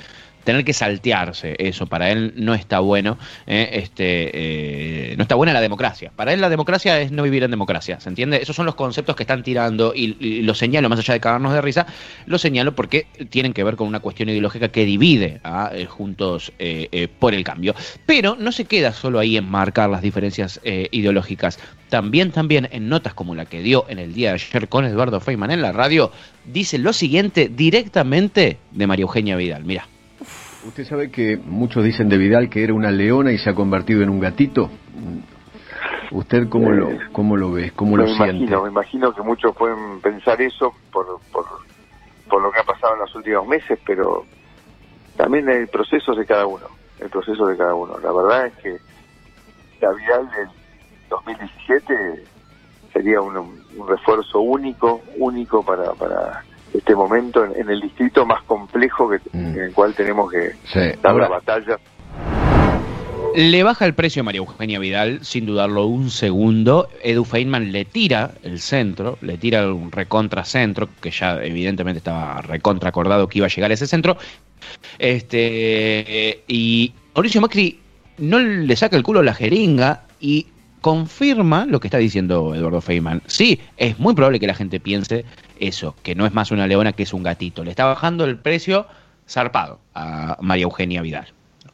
tener 0.48 0.64
que 0.64 0.72
saltearse 0.72 1.58
eso. 1.60 1.88
Para 1.88 2.10
él 2.10 2.32
no 2.38 2.54
está 2.54 2.80
bueno, 2.80 3.18
eh, 3.48 3.70
este, 3.74 5.12
eh, 5.12 5.16
no 5.18 5.24
está 5.24 5.36
buena 5.36 5.52
la 5.52 5.60
democracia. 5.60 6.14
Para 6.16 6.32
él 6.32 6.40
la 6.40 6.48
democracia 6.48 7.02
es 7.02 7.12
no 7.12 7.24
vivir 7.24 7.44
en 7.44 7.52
democracia, 7.52 8.00
¿se 8.00 8.08
entiende? 8.08 8.40
Esos 8.42 8.56
son 8.56 8.66
los 8.66 8.76
conceptos 8.76 9.18
que 9.18 9.24
están 9.24 9.44
tirando 9.44 9.92
y, 9.94 10.16
y 10.22 10.44
lo 10.44 10.54
señalo, 10.54 10.88
más 10.88 11.00
allá 11.00 11.16
de 11.16 11.20
cagarnos 11.20 11.52
de 11.52 11.60
risa, 11.60 11.86
lo 12.28 12.38
señalo 12.38 12.76
porque 12.76 13.08
tienen 13.30 13.52
que 13.52 13.62
ver 13.66 13.76
con 13.76 13.90
una 13.90 14.00
cuestión 14.00 14.30
ideológica 14.30 14.70
que 14.70 14.86
divide 14.86 15.42
a 15.44 15.72
eh, 15.74 15.86
Juntos 15.86 16.54
por 17.20 17.34
el 17.34 17.44
Cambio. 17.44 17.76
Pero 18.06 18.38
no 18.40 18.54
se 18.54 18.64
queda 18.64 18.94
solo 18.94 19.20
ahí 19.20 19.36
en 19.36 19.50
marcar 19.50 19.90
las 19.90 20.02
diferencias 20.02 20.62
ideológicas. 20.64 21.60
También, 21.90 22.32
también 22.32 22.70
en 22.72 22.88
notas 22.88 23.14
como 23.14 23.36
la 23.36 23.46
que 23.46 23.62
dio 23.62 23.86
en 23.90 24.00
el 24.00 24.14
día 24.14 24.30
de 24.30 24.36
ayer 24.36 24.70
con 24.70 24.86
Eduardo 24.86 25.20
Feynman 25.20 25.52
en 25.52 25.62
la 25.62 25.74
radio, 25.74 26.14
dice 26.46 26.78
lo 26.78 26.94
siguiente 26.94 27.50
directamente 27.54 28.58
de 28.72 28.88
María 28.88 29.04
Eugenia 29.04 29.36
Vidal. 29.36 29.66
Mira. 29.66 29.97
Usted 30.68 30.84
sabe 30.84 31.10
que 31.10 31.38
muchos 31.38 31.82
dicen 31.82 32.10
de 32.10 32.18
Vidal 32.18 32.50
que 32.50 32.62
era 32.62 32.74
una 32.74 32.92
leona 32.92 33.32
y 33.32 33.38
se 33.38 33.50
ha 33.50 33.56
convertido 33.56 34.04
en 34.04 34.10
un 34.10 34.20
gatito. 34.20 34.70
¿Usted 36.12 36.50
cómo 36.50 36.72
lo, 36.72 36.90
cómo 37.14 37.38
lo 37.38 37.54
ve? 37.54 37.72
¿Cómo 37.74 37.96
lo 37.96 38.04
me 38.04 38.16
siente? 38.16 38.44
imagino, 38.44 38.64
me 38.64 38.70
imagino 38.70 39.14
que 39.14 39.22
muchos 39.22 39.56
pueden 39.56 40.02
pensar 40.02 40.42
eso 40.42 40.74
por, 40.92 41.06
por, 41.32 41.46
por 42.30 42.42
lo 42.42 42.52
que 42.52 42.60
ha 42.60 42.64
pasado 42.64 42.96
en 42.96 43.00
los 43.00 43.16
últimos 43.16 43.48
meses, 43.48 43.80
pero 43.86 44.26
también 45.16 45.50
el 45.50 45.70
proceso 45.70 46.14
de 46.14 46.26
cada 46.26 46.46
uno, 46.46 46.66
el 47.00 47.10
proceso 47.10 47.48
de 47.48 47.56
cada 47.56 47.74
uno. 47.74 47.98
La 48.00 48.12
verdad 48.12 48.48
es 48.48 48.54
que 48.56 48.78
la 49.80 49.94
Vidal 49.94 50.30
del 50.32 50.50
2017 51.10 52.24
sería 52.92 53.22
un, 53.22 53.38
un 53.38 53.88
refuerzo 53.88 54.42
único, 54.42 55.02
único 55.18 55.64
para, 55.64 55.94
para 55.94 56.44
este 56.74 56.96
momento 56.96 57.44
en, 57.46 57.60
en 57.60 57.70
el 57.70 57.82
distrito 57.82 58.26
más 58.26 58.44
complejo 58.44 59.10
que, 59.10 59.18
Mm. 59.34 59.46
en 59.56 59.60
el 59.60 59.74
cual 59.74 59.94
tenemos 59.94 60.32
que 60.32 60.52
Sí. 60.66 60.80
dar 61.02 61.12
Ahora, 61.12 61.30
la 61.30 61.36
batalla. 61.36 61.78
Le 63.36 63.62
baja 63.62 63.86
el 63.86 63.94
precio 63.94 64.22
a 64.22 64.24
María 64.24 64.40
Eugenia 64.40 64.80
Vidal, 64.80 65.20
sin 65.24 65.46
dudarlo 65.46 65.86
un 65.86 66.10
segundo. 66.10 66.88
Edu 67.04 67.24
Feynman 67.24 67.72
le 67.72 67.86
tira 67.86 68.32
el 68.42 68.60
centro, 68.60 69.18
le 69.22 69.38
tira 69.38 69.72
un 69.72 69.92
recontracentro, 69.92 70.90
que 71.02 71.12
ya 71.12 71.44
evidentemente 71.44 72.00
estaba 72.00 72.42
recontra 72.42 72.90
acordado 72.90 73.28
que 73.28 73.38
iba 73.40 73.46
a 73.46 73.50
llegar 73.50 73.70
a 73.70 73.76
ese 73.76 73.86
centro. 73.86 74.18
Este, 74.98 76.44
y 76.48 76.94
Mauricio 77.16 77.42
Macri 77.42 77.80
no 78.18 78.40
le 78.40 78.76
saca 78.76 78.96
el 78.98 79.04
culo 79.04 79.20
a 79.20 79.24
la 79.24 79.34
jeringa 79.34 80.04
y 80.20 80.48
confirma 80.82 81.66
lo 81.66 81.80
que 81.80 81.88
está 81.88 81.98
diciendo 81.98 82.54
Eduardo 82.56 82.82
Feynman. 82.82 83.22
Sí, 83.26 83.60
es 83.78 84.00
muy 84.00 84.14
probable 84.14 84.40
que 84.40 84.48
la 84.48 84.56
gente 84.56 84.80
piense 84.80 85.26
eso, 85.60 85.96
que 86.04 86.16
no 86.16 86.26
es 86.26 86.34
más 86.34 86.52
una 86.52 86.68
leona 86.68 86.94
que 86.94 87.04
es 87.04 87.14
un 87.14 87.24
gatito. 87.24 87.64
Le 87.64 87.72
está 87.72 87.86
bajando 87.86 88.26
el 88.26 88.38
precio 88.38 88.88
zarpado 89.28 89.80
a 89.94 90.38
María 90.42 90.64
Eugenia 90.64 91.02
Vidal. 91.02 91.28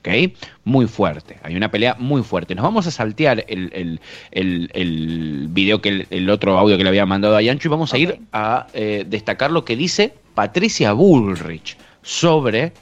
¿ok? 0.04 0.34
Muy 0.66 0.88
fuerte. 0.88 1.38
Hay 1.44 1.56
una 1.56 1.72
pelea 1.72 1.96
muy 1.98 2.24
fuerte. 2.24 2.56
Nos 2.56 2.64
vamos 2.64 2.88
a 2.88 2.92
saltear 2.92 3.46
el, 3.48 3.72
el, 3.74 4.02
el, 4.32 4.70
el 4.74 5.48
video 5.50 5.82
que 5.82 5.90
el, 5.90 6.08
el 6.10 6.30
otro 6.30 6.58
audio 6.58 6.78
que 6.78 6.84
le 6.84 6.90
había 6.90 7.06
mandado 7.06 7.36
a 7.36 7.42
Yancho 7.42 7.68
y 7.68 7.72
vamos 7.72 7.94
a 7.94 7.98
ir 7.98 8.20
a 8.34 8.68
eh, 8.74 9.06
destacar 9.08 9.52
lo 9.52 9.64
que 9.64 9.76
dice 9.76 10.14
Patricia 10.36 10.94
Bullrich 10.94 11.78
sobre 12.02 12.74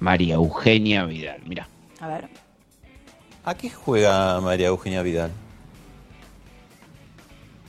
María 0.00 0.34
Eugenia 0.34 1.04
Vidal. 1.06 1.40
Mira. 1.46 1.68
A 2.00 2.08
ver. 2.08 2.28
¿A 3.44 3.54
qué 3.54 3.70
juega 3.70 4.40
María 4.40 4.68
Eugenia 4.68 5.02
Vidal? 5.02 5.30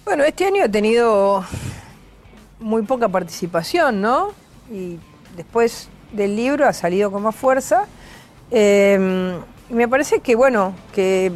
Bueno, 0.08 0.24
este 0.24 0.46
año 0.46 0.64
he 0.64 0.70
tenido 0.70 1.44
muy 2.62 2.84
poca 2.84 3.10
participación, 3.10 4.00
¿no? 4.00 4.30
Y 4.72 5.00
después 5.36 5.90
del 6.14 6.34
libro 6.34 6.66
ha 6.66 6.72
salido 6.72 7.12
con 7.12 7.24
más 7.24 7.36
fuerza. 7.36 7.88
Eh, 8.50 9.38
y 9.70 9.74
me 9.74 9.90
parece 9.90 10.22
que, 10.22 10.38
bueno, 10.38 10.74
que 10.94 11.34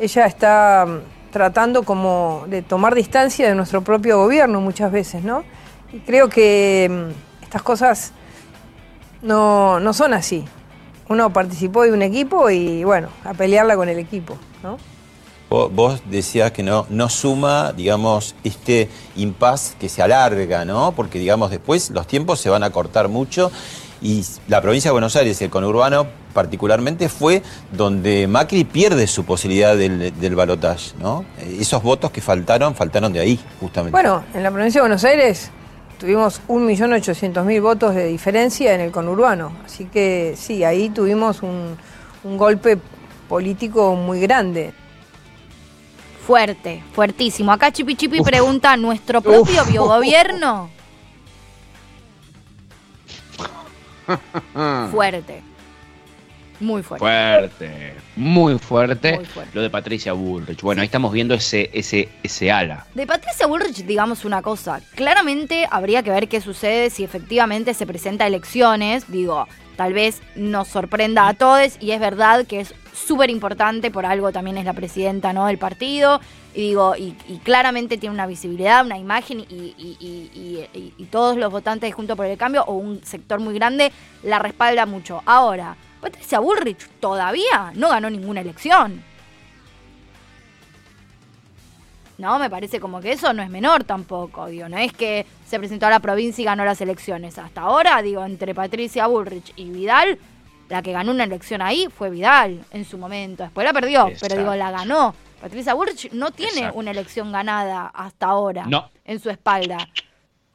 ella 0.00 0.24
está 0.24 0.86
tratando 1.30 1.82
como 1.82 2.44
de 2.46 2.62
tomar 2.62 2.94
distancia 2.94 3.46
de 3.46 3.54
nuestro 3.54 3.82
propio 3.82 4.16
gobierno 4.16 4.62
muchas 4.62 4.90
veces, 4.90 5.22
¿no? 5.22 5.44
Y 5.92 5.98
creo 5.98 6.30
que 6.30 6.88
mm, 6.90 7.42
estas 7.42 7.60
cosas 7.60 8.12
no, 9.20 9.78
no 9.78 9.92
son 9.92 10.14
así. 10.14 10.46
Uno 11.10 11.34
participó 11.34 11.82
de 11.82 11.92
un 11.92 12.00
equipo 12.00 12.48
y, 12.48 12.82
bueno, 12.82 13.10
a 13.26 13.34
pelearla 13.34 13.76
con 13.76 13.90
el 13.90 13.98
equipo, 13.98 14.38
¿no? 14.62 14.78
Vos, 15.50 16.00
decías 16.08 16.52
que 16.52 16.62
no, 16.62 16.86
no 16.90 17.08
suma, 17.08 17.72
digamos, 17.72 18.36
este 18.44 18.88
impas 19.16 19.74
que 19.80 19.88
se 19.88 20.00
alarga, 20.00 20.64
¿no? 20.64 20.92
Porque, 20.92 21.18
digamos, 21.18 21.50
después 21.50 21.90
los 21.90 22.06
tiempos 22.06 22.38
se 22.38 22.48
van 22.48 22.62
a 22.62 22.70
cortar 22.70 23.08
mucho 23.08 23.50
y 24.02 24.24
la 24.48 24.62
provincia 24.62 24.90
de 24.90 24.92
Buenos 24.92 25.14
Aires, 25.16 25.42
el 25.42 25.50
conurbano 25.50 26.06
particularmente, 26.32 27.08
fue 27.08 27.42
donde 27.72 28.26
Macri 28.28 28.64
pierde 28.64 29.06
su 29.06 29.24
posibilidad 29.24 29.76
del, 29.76 30.18
del 30.18 30.34
balotaje, 30.36 30.92
¿no? 31.00 31.24
Esos 31.38 31.82
votos 31.82 32.10
que 32.10 32.20
faltaron, 32.20 32.74
faltaron 32.74 33.12
de 33.12 33.20
ahí, 33.20 33.40
justamente. 33.58 33.92
Bueno, 33.92 34.24
en 34.32 34.42
la 34.42 34.50
provincia 34.50 34.78
de 34.78 34.82
Buenos 34.82 35.04
Aires 35.04 35.50
tuvimos 35.98 36.40
1.800.000 36.48 37.60
votos 37.60 37.94
de 37.94 38.06
diferencia 38.06 38.74
en 38.74 38.80
el 38.80 38.90
conurbano. 38.90 39.52
Así 39.66 39.84
que 39.84 40.34
sí, 40.36 40.64
ahí 40.64 40.88
tuvimos 40.88 41.42
un, 41.42 41.76
un 42.24 42.38
golpe 42.38 42.78
político 43.28 43.96
muy 43.96 44.20
grande. 44.20 44.72
Fuerte, 46.30 46.80
fuertísimo. 46.92 47.50
Acá 47.50 47.72
Chipi 47.72 47.96
Chipi 47.96 48.20
pregunta, 48.20 48.76
¿nuestro 48.76 49.20
propio 49.20 49.62
Uf. 49.62 49.68
biogobierno? 49.68 50.70
Fuerte. 54.92 55.42
Muy 56.60 56.84
fuerte. 56.84 57.04
Fuerte, 57.04 57.94
muy 58.14 58.58
fuerte, 58.60 59.16
Muy 59.16 59.24
fuerte. 59.24 59.50
lo 59.54 59.62
de 59.62 59.70
Patricia 59.70 60.12
Bullrich. 60.12 60.60
Bueno, 60.62 60.82
ahí 60.82 60.86
estamos 60.86 61.10
viendo 61.12 61.34
ese, 61.34 61.68
ese, 61.72 62.08
ese 62.22 62.52
ala. 62.52 62.86
De 62.94 63.08
Patricia 63.08 63.48
Bullrich, 63.48 63.84
digamos 63.84 64.24
una 64.24 64.40
cosa. 64.40 64.80
Claramente 64.94 65.66
habría 65.68 66.04
que 66.04 66.10
ver 66.10 66.28
qué 66.28 66.40
sucede 66.40 66.90
si 66.90 67.02
efectivamente 67.02 67.74
se 67.74 67.86
presenta 67.86 68.22
a 68.22 68.26
elecciones. 68.28 69.10
Digo, 69.10 69.48
tal 69.76 69.94
vez 69.94 70.20
nos 70.36 70.68
sorprenda 70.68 71.26
a 71.26 71.34
todos 71.34 71.76
y 71.80 71.90
es 71.90 71.98
verdad 71.98 72.46
que 72.46 72.60
es 72.60 72.72
súper 73.06 73.30
importante, 73.30 73.90
por 73.90 74.06
algo 74.06 74.32
también 74.32 74.58
es 74.58 74.64
la 74.64 74.72
presidenta 74.72 75.32
¿no? 75.32 75.46
del 75.46 75.58
partido. 75.58 76.20
Y 76.54 76.62
digo, 76.62 76.96
y, 76.96 77.14
y 77.28 77.38
claramente 77.38 77.96
tiene 77.96 78.14
una 78.14 78.26
visibilidad, 78.26 78.84
una 78.84 78.98
imagen 78.98 79.40
y, 79.40 79.44
y- 79.78 80.68
y- 80.98 81.04
todos 81.06 81.36
los 81.36 81.50
votantes 81.50 81.88
de 81.88 81.92
Junto 81.92 82.16
por 82.16 82.26
el 82.26 82.36
Cambio 82.38 82.64
o 82.64 82.74
un 82.74 83.02
sector 83.04 83.40
muy 83.40 83.54
grande 83.54 83.90
la 84.22 84.38
respalda 84.38 84.86
mucho. 84.86 85.22
Ahora, 85.26 85.76
Patricia 86.00 86.38
Bullrich 86.38 86.88
todavía 87.00 87.72
no 87.74 87.88
ganó 87.88 88.08
ninguna 88.10 88.40
elección. 88.40 89.02
No, 92.18 92.38
me 92.38 92.50
parece 92.50 92.80
como 92.80 93.00
que 93.00 93.12
eso 93.12 93.32
no 93.32 93.42
es 93.42 93.48
menor 93.48 93.84
tampoco, 93.84 94.46
digo, 94.46 94.68
no 94.68 94.76
es 94.76 94.92
que 94.92 95.24
se 95.46 95.58
presentó 95.58 95.86
a 95.86 95.90
la 95.90 96.00
provincia 96.00 96.42
y 96.42 96.44
ganó 96.44 96.64
las 96.66 96.80
elecciones. 96.82 97.38
Hasta 97.38 97.62
ahora, 97.62 98.02
digo, 98.02 98.24
entre 98.24 98.54
Patricia 98.54 99.06
Bullrich 99.06 99.52
y 99.56 99.70
Vidal, 99.70 100.18
la 100.70 100.80
que 100.82 100.92
ganó 100.92 101.10
una 101.12 101.24
elección 101.24 101.60
ahí 101.60 101.88
fue 101.94 102.08
Vidal 102.10 102.60
en 102.70 102.84
su 102.84 102.96
momento. 102.96 103.42
Después 103.42 103.64
la 103.66 103.72
perdió, 103.72 104.10
pero 104.20 104.36
digo, 104.36 104.54
la 104.54 104.70
ganó. 104.70 105.14
Patricia 105.40 105.74
Bullrich 105.74 106.12
no 106.12 106.30
tiene 106.30 106.58
Exacto. 106.58 106.78
una 106.78 106.90
elección 106.90 107.32
ganada 107.32 107.86
hasta 107.88 108.26
ahora 108.26 108.66
No. 108.66 108.90
en 109.04 109.18
su 109.20 109.30
espalda. 109.30 109.78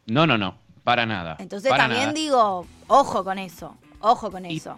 No, 0.07 0.25
no, 0.27 0.37
no, 0.37 0.57
para 0.83 1.05
nada. 1.05 1.35
Entonces 1.39 1.69
para 1.69 1.83
también 1.83 2.01
nada. 2.07 2.13
digo, 2.13 2.67
ojo 2.87 3.23
con 3.23 3.37
eso, 3.39 3.75
ojo 3.99 4.31
con 4.31 4.45
eso. 4.45 4.77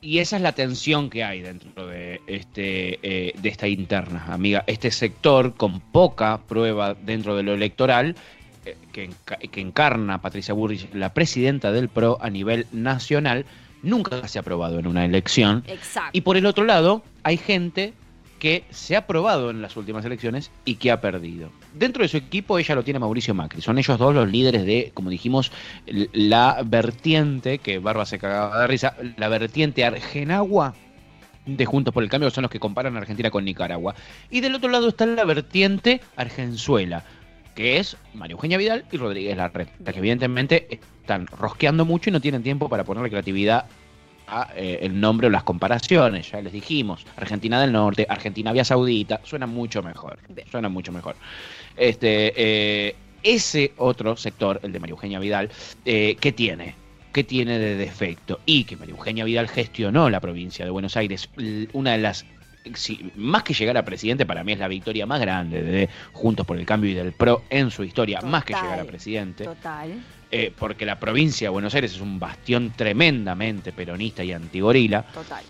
Y 0.00 0.18
esa 0.18 0.36
es 0.36 0.42
la 0.42 0.52
tensión 0.52 1.10
que 1.10 1.24
hay 1.24 1.40
dentro 1.42 1.86
de, 1.86 2.20
este, 2.26 2.98
eh, 3.02 3.32
de 3.36 3.48
esta 3.48 3.66
interna, 3.68 4.26
amiga. 4.30 4.62
Este 4.66 4.90
sector 4.90 5.54
con 5.54 5.80
poca 5.80 6.38
prueba 6.46 6.94
dentro 6.94 7.36
de 7.36 7.42
lo 7.42 7.52
electoral, 7.54 8.14
eh, 8.64 8.76
que, 8.92 9.10
que 9.50 9.60
encarna 9.60 10.20
Patricia 10.20 10.54
Burrich, 10.54 10.88
la 10.94 11.12
presidenta 11.12 11.72
del 11.72 11.88
PRO 11.88 12.18
a 12.20 12.30
nivel 12.30 12.66
nacional, 12.72 13.46
nunca 13.82 14.26
se 14.28 14.38
ha 14.38 14.42
aprobado 14.42 14.78
en 14.78 14.86
una 14.86 15.04
elección. 15.04 15.64
Exacto. 15.66 16.10
Y 16.12 16.22
por 16.22 16.36
el 16.36 16.46
otro 16.46 16.64
lado, 16.64 17.02
hay 17.22 17.36
gente 17.36 17.94
que 18.38 18.64
se 18.70 18.96
ha 18.96 19.00
aprobado 19.00 19.50
en 19.50 19.62
las 19.62 19.76
últimas 19.76 20.04
elecciones 20.04 20.50
y 20.64 20.74
que 20.74 20.90
ha 20.90 21.00
perdido. 21.00 21.50
Dentro 21.74 22.02
de 22.02 22.08
su 22.08 22.16
equipo 22.16 22.58
ella 22.58 22.74
lo 22.74 22.84
tiene 22.84 22.98
Mauricio 22.98 23.34
Macri. 23.34 23.62
Son 23.62 23.78
ellos 23.78 23.98
dos 23.98 24.14
los 24.14 24.30
líderes 24.30 24.64
de, 24.66 24.90
como 24.94 25.10
dijimos, 25.10 25.52
la 25.86 26.62
vertiente, 26.64 27.58
que 27.58 27.78
Barba 27.78 28.04
se 28.04 28.18
cagaba 28.18 28.60
de 28.60 28.66
risa, 28.66 28.94
la 29.16 29.28
vertiente 29.28 29.84
argenagua 29.84 30.74
de 31.46 31.64
Juntos 31.64 31.94
por 31.94 32.02
el 32.02 32.10
Cambio, 32.10 32.28
que 32.28 32.34
son 32.34 32.42
los 32.42 32.50
que 32.50 32.60
comparan 32.60 32.96
a 32.96 33.00
Argentina 33.00 33.30
con 33.30 33.44
Nicaragua. 33.44 33.94
Y 34.30 34.40
del 34.40 34.54
otro 34.54 34.68
lado 34.68 34.88
está 34.88 35.06
la 35.06 35.24
vertiente 35.24 36.00
argenzuela, 36.16 37.04
que 37.56 37.78
es 37.78 37.96
María 38.14 38.34
Eugenia 38.34 38.58
Vidal 38.58 38.84
y 38.92 38.98
Rodríguez 38.98 39.36
Larreta, 39.36 39.92
que 39.92 39.98
evidentemente 39.98 40.78
están 41.00 41.26
rosqueando 41.26 41.84
mucho 41.84 42.10
y 42.10 42.12
no 42.12 42.20
tienen 42.20 42.42
tiempo 42.42 42.68
para 42.68 42.84
ponerle 42.84 43.10
creatividad 43.10 43.66
a, 44.28 44.50
eh, 44.54 44.80
el 44.82 45.00
nombre 45.00 45.26
o 45.26 45.30
las 45.30 45.42
comparaciones, 45.42 46.30
ya 46.30 46.40
les 46.42 46.52
dijimos, 46.52 47.06
Argentina 47.16 47.60
del 47.60 47.72
Norte, 47.72 48.06
Argentina 48.08 48.52
Vía 48.52 48.64
Saudita, 48.64 49.20
suena 49.24 49.46
mucho 49.46 49.82
mejor, 49.82 50.18
suena 50.50 50.68
mucho 50.68 50.92
mejor. 50.92 51.16
Este, 51.76 52.32
eh, 52.36 52.94
ese 53.22 53.72
otro 53.78 54.16
sector, 54.16 54.60
el 54.62 54.72
de 54.72 54.78
María 54.78 54.92
Eugenia 54.92 55.18
Vidal, 55.18 55.50
eh, 55.84 56.16
¿qué 56.20 56.32
tiene? 56.32 56.74
¿qué 57.12 57.24
tiene 57.24 57.58
de 57.58 57.76
defecto? 57.76 58.40
Y 58.44 58.64
que 58.64 58.76
María 58.76 58.94
Eugenia 58.94 59.24
Vidal 59.24 59.48
gestionó 59.48 60.10
la 60.10 60.20
provincia 60.20 60.66
de 60.66 60.70
Buenos 60.70 60.98
Aires, 60.98 61.30
una 61.72 61.92
de 61.92 61.98
las 61.98 62.26
si- 62.74 63.10
más 63.16 63.42
que 63.42 63.54
llegar 63.54 63.76
a 63.76 63.84
presidente, 63.84 64.26
para 64.26 64.42
mí 64.44 64.52
es 64.52 64.58
la 64.58 64.68
victoria 64.68 65.06
más 65.06 65.20
grande 65.20 65.62
de 65.62 65.88
Juntos 66.12 66.46
por 66.46 66.58
el 66.58 66.66
Cambio 66.66 66.90
y 66.90 66.94
del 66.94 67.12
PRO 67.12 67.42
en 67.50 67.70
su 67.70 67.84
historia, 67.84 68.20
más 68.22 68.44
que 68.44 68.54
llegar 68.54 68.80
a 68.80 68.84
presidente. 68.84 69.44
Total. 69.44 69.92
eh, 70.32 70.52
porque 70.58 70.84
la 70.84 70.98
provincia 70.98 71.46
de 71.46 71.50
Buenos 71.50 71.72
Aires 71.76 71.92
es 71.94 72.00
un 72.00 72.18
bastión 72.18 72.72
tremendamente 72.76 73.72
peronista 73.72 74.24
y 74.24 74.32
antigorila. 74.32 75.02
Total. 75.02 75.42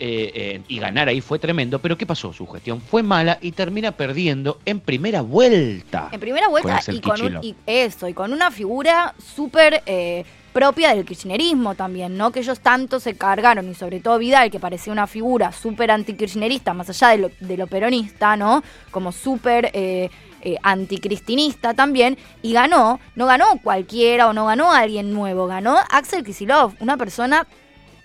eh, 0.00 0.30
eh, 0.34 0.60
y 0.68 0.78
ganar 0.78 1.08
ahí 1.08 1.20
fue 1.20 1.40
tremendo, 1.40 1.80
pero 1.80 1.98
¿qué 1.98 2.06
pasó? 2.06 2.32
Su 2.32 2.46
gestión 2.46 2.80
fue 2.80 3.02
mala 3.02 3.36
y 3.42 3.50
termina 3.50 3.90
perdiendo 3.92 4.60
en 4.64 4.78
primera 4.78 5.22
vuelta. 5.22 6.08
En 6.12 6.20
primera 6.20 6.46
vuelta 6.48 6.78
y 6.92 7.00
con 7.00 7.20
un, 7.20 7.40
Kicillof. 7.40 7.44
y 7.44 7.54
eso, 7.66 8.08
y 8.08 8.14
con 8.14 8.32
una 8.32 8.50
figura 8.52 9.12
súper 9.18 9.82
eh, 9.86 10.24
propia 10.58 10.92
del 10.92 11.04
kirchnerismo 11.04 11.76
también, 11.76 12.16
¿no? 12.16 12.32
Que 12.32 12.40
ellos 12.40 12.58
tanto 12.58 12.98
se 12.98 13.14
cargaron, 13.14 13.70
y 13.70 13.76
sobre 13.76 14.00
todo 14.00 14.18
Vidal, 14.18 14.50
que 14.50 14.58
parecía 14.58 14.92
una 14.92 15.06
figura 15.06 15.52
súper 15.52 15.92
antikirchnerista, 15.92 16.74
más 16.74 16.90
allá 16.90 17.10
de 17.10 17.18
lo, 17.18 17.30
de 17.38 17.56
lo 17.56 17.68
peronista, 17.68 18.36
¿no? 18.36 18.64
Como 18.90 19.12
súper 19.12 19.70
eh, 19.72 20.10
eh, 20.42 20.56
anticristinista 20.64 21.74
también, 21.74 22.18
y 22.42 22.54
ganó, 22.54 22.98
no 23.14 23.26
ganó 23.26 23.44
cualquiera 23.62 24.26
o 24.26 24.32
no 24.32 24.46
ganó 24.46 24.72
alguien 24.72 25.12
nuevo, 25.12 25.46
ganó 25.46 25.76
Axel 25.90 26.24
Kisilov, 26.24 26.74
una 26.80 26.96
persona 26.96 27.46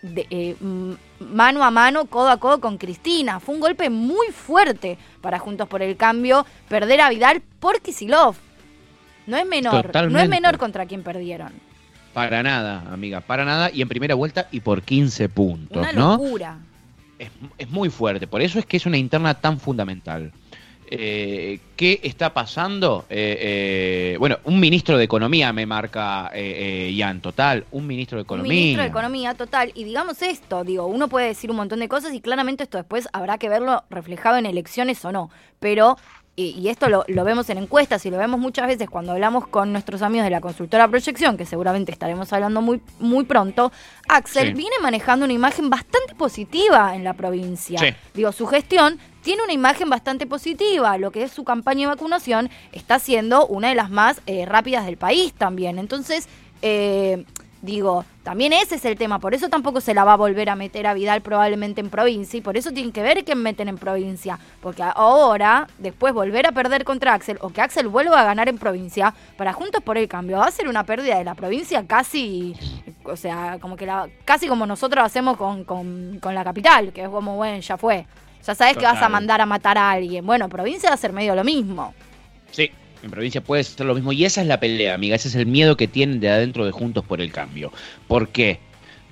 de, 0.04 0.28
eh, 0.30 0.56
mano 1.20 1.64
a 1.64 1.72
mano, 1.72 2.06
codo 2.06 2.30
a 2.30 2.38
codo 2.38 2.62
con 2.62 2.78
Cristina. 2.78 3.40
Fue 3.40 3.56
un 3.56 3.62
golpe 3.62 3.90
muy 3.90 4.28
fuerte 4.28 5.00
para 5.22 5.40
Juntos 5.40 5.68
por 5.68 5.82
el 5.82 5.98
Cambio 5.98 6.46
perder 6.70 7.02
a 7.02 7.10
Vidal 7.10 7.42
por 7.60 7.82
Kisilov. 7.82 8.36
No 9.26 9.38
es 9.38 9.46
menor, 9.48 9.90
no 10.12 10.20
es 10.20 10.30
menor 10.30 10.60
contra 10.60 10.86
quien 10.86 11.02
perdieron. 11.02 11.73
Para 12.14 12.44
nada, 12.44 12.84
amiga, 12.92 13.22
para 13.22 13.44
nada. 13.46 13.72
Y 13.74 13.82
en 13.82 13.88
primera 13.90 14.16
vuelta 14.16 14.48
y 14.52 14.60
por 14.60 14.82
15 14.84 15.30
puntos, 15.30 15.82
Una 15.82 15.92
¿no? 15.94 16.12
locura. 16.18 16.58
Es, 17.18 17.30
es 17.58 17.70
muy 17.70 17.90
fuerte, 17.90 18.28
por 18.28 18.42
eso 18.42 18.60
es 18.60 18.66
que 18.66 18.78
es 18.78 18.86
una 18.86 18.98
interna 18.98 19.34
tan 19.34 19.60
fundamental. 19.60 20.32
Eh, 20.96 21.60
¿Qué 21.76 22.00
está 22.04 22.34
pasando? 22.34 23.06
Eh, 23.10 23.38
eh, 24.14 24.16
bueno, 24.20 24.38
un 24.44 24.60
ministro 24.60 24.96
de 24.96 25.06
Economía 25.06 25.52
me 25.52 25.66
marca 25.66 26.32
Ian, 26.36 27.20
total, 27.20 27.66
un 27.72 27.88
ministro 27.88 28.18
de 28.18 28.22
Un 28.22 28.26
Economía. 28.26 28.52
ministro 28.54 28.84
de 28.84 28.90
Economía 28.90 29.34
total. 29.34 29.72
Y 29.74 29.86
digamos 29.86 30.22
esto, 30.22 30.64
digo, 30.64 30.86
uno 30.86 31.08
puede 31.08 31.28
decir 31.28 31.50
un 31.50 31.58
montón 31.58 31.80
de 31.80 31.88
cosas 31.88 32.14
y 32.14 32.22
claramente 32.22 32.64
esto 32.64 32.78
después 32.78 33.08
habrá 33.12 33.40
que 33.40 33.50
verlo 33.50 33.84
reflejado 33.90 34.38
en 34.38 34.46
elecciones 34.46 35.04
o 35.04 35.12
no. 35.12 35.32
Pero, 35.60 35.98
y, 36.36 36.60
y 36.60 36.70
esto 36.70 36.90
lo, 36.90 37.04
lo 37.08 37.24
vemos 37.24 37.50
en 37.52 37.60
encuestas 37.60 38.06
y 38.06 38.10
lo 38.10 38.18
vemos 38.18 38.40
muchas 38.40 38.66
veces 38.68 38.90
cuando 38.90 39.12
hablamos 39.12 39.48
con 39.48 39.72
nuestros 39.72 40.02
amigos 40.02 40.24
de 40.26 40.32
la 40.32 40.42
constructora 40.42 40.88
Proyección, 40.88 41.38
que 41.38 41.46
seguramente 41.46 41.92
estaremos 41.92 42.34
hablando 42.34 42.62
muy, 42.62 42.82
muy 43.00 43.24
pronto, 43.26 43.72
Axel 44.08 44.48
Sí. 44.48 44.54
viene 44.54 44.76
manejando 44.82 45.26
una 45.26 45.34
imagen 45.34 45.70
bastante 45.70 46.16
positiva 46.16 46.96
en 46.96 47.04
la 47.04 47.14
provincia. 47.14 47.78
Sí. 47.80 47.88
Digo, 48.16 48.32
su 48.32 48.48
gestión 48.48 48.98
tiene 49.22 49.44
una 49.44 49.54
imagen 49.54 49.90
bastante 49.90 50.26
positiva. 50.26 50.98
Lo 50.98 51.12
que 51.12 51.24
es 51.24 51.32
su 51.32 51.44
campaña 51.44 51.82
de 51.88 51.96
vacunación 51.96 52.50
está 52.72 52.98
siendo 53.00 53.46
una 53.48 53.70
de 53.70 53.76
las 53.76 53.90
más 53.92 54.20
eh, 54.26 54.46
rápidas 54.46 54.86
del 54.86 54.98
país 54.98 55.34
también. 55.34 55.78
Entonces, 55.78 56.28
eh, 56.62 57.26
digo, 57.64 58.06
también 58.24 58.54
ese 58.54 58.76
es 58.76 58.86
el 58.86 58.98
tema. 58.98 59.20
Por 59.20 59.34
eso 59.34 59.50
tampoco 59.50 59.82
se 59.82 59.94
la 59.94 60.04
va 60.04 60.14
a 60.14 60.18
volver 60.18 60.50
a 60.50 60.56
meter 60.56 60.86
a 60.86 60.94
Vidal 60.94 61.22
probablemente 61.22 61.82
en 61.82 61.90
provincia. 61.90 62.38
Y 62.38 62.42
por 62.42 62.58
eso 62.58 62.72
tienen 62.72 62.92
que 62.92 63.02
ver 63.02 63.24
quién 63.24 63.40
meten 63.40 63.70
en 63.70 63.78
provincia. 63.78 64.38
Porque 64.62 64.84
ahora, 64.84 65.68
después 65.80 66.14
volver 66.14 66.46
a 66.46 66.52
perder 66.52 66.84
contra 66.84 67.14
Axel 67.14 67.40
o 67.42 67.50
que 67.50 67.62
Axel 67.62 67.88
vuelva 67.88 68.22
a 68.22 68.26
ganar 68.26 68.50
en 68.50 68.58
provincia, 68.58 69.14
para 69.38 69.54
Juntos 69.54 69.82
por 69.82 69.98
el 69.98 70.08
Cambio, 70.08 70.38
va 70.38 70.46
a 70.46 70.52
ser 70.52 70.68
una 70.68 70.84
pérdida 70.84 71.18
de 71.18 71.24
la 71.24 71.36
provincia 71.36 71.88
casi, 71.88 72.54
o 73.06 73.16
sea, 73.16 73.58
como 73.60 73.78
que 73.78 73.86
la, 73.86 74.10
casi 74.26 74.48
como 74.48 74.66
nosotros 74.66 75.04
hacemos 75.04 75.38
con, 75.38 75.64
con, 75.64 76.20
con 76.20 76.36
la 76.36 76.44
capital, 76.44 76.92
que 76.92 77.04
es 77.04 77.10
como, 77.10 77.38
bueno, 77.38 77.60
ya 77.60 77.78
fue. 77.78 78.06
Ya 78.46 78.54
sabes 78.56 78.76
que 78.76 78.84
vas 78.84 79.02
a 79.02 79.08
mandar 79.08 79.40
a 79.40 79.46
matar 79.46 79.78
a 79.78 79.90
alguien. 79.90 80.26
Bueno, 80.26 80.50
provincia 80.50 80.90
va 80.90 80.96
a 80.96 80.98
ser 80.98 81.14
medio 81.14 81.34
lo 81.34 81.46
mismo. 81.46 81.94
Sí, 82.52 82.70
en 83.04 83.12
provincia 83.12 83.42
puede 83.42 83.64
ser 83.64 83.86
lo 83.86 83.94
mismo. 83.94 84.12
Y 84.14 84.26
esa 84.26 84.42
es 84.42 84.48
la 84.48 84.60
pelea, 84.60 84.96
amiga. 84.96 85.16
Ese 85.16 85.28
es 85.28 85.36
el 85.36 85.46
miedo 85.46 85.78
que 85.78 85.88
tienen 85.88 86.20
de 86.20 86.30
adentro 86.30 86.66
de 86.66 86.72
Juntos 86.72 87.04
por 87.06 87.22
el 87.22 87.32
Cambio. 87.32 87.72
¿Por 88.08 88.30
qué? 88.30 88.60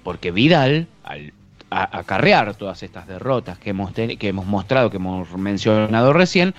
Porque 0.03 0.31
Vidal, 0.31 0.88
al 1.03 1.33
acarrear 1.69 2.55
todas 2.55 2.83
estas 2.83 3.07
derrotas 3.07 3.57
que 3.57 3.69
hemos, 3.69 3.93
que 3.93 4.17
hemos 4.27 4.45
mostrado, 4.45 4.89
que 4.89 4.98
hemos 4.98 5.31
mencionado 5.38 6.12
recién, 6.12 6.53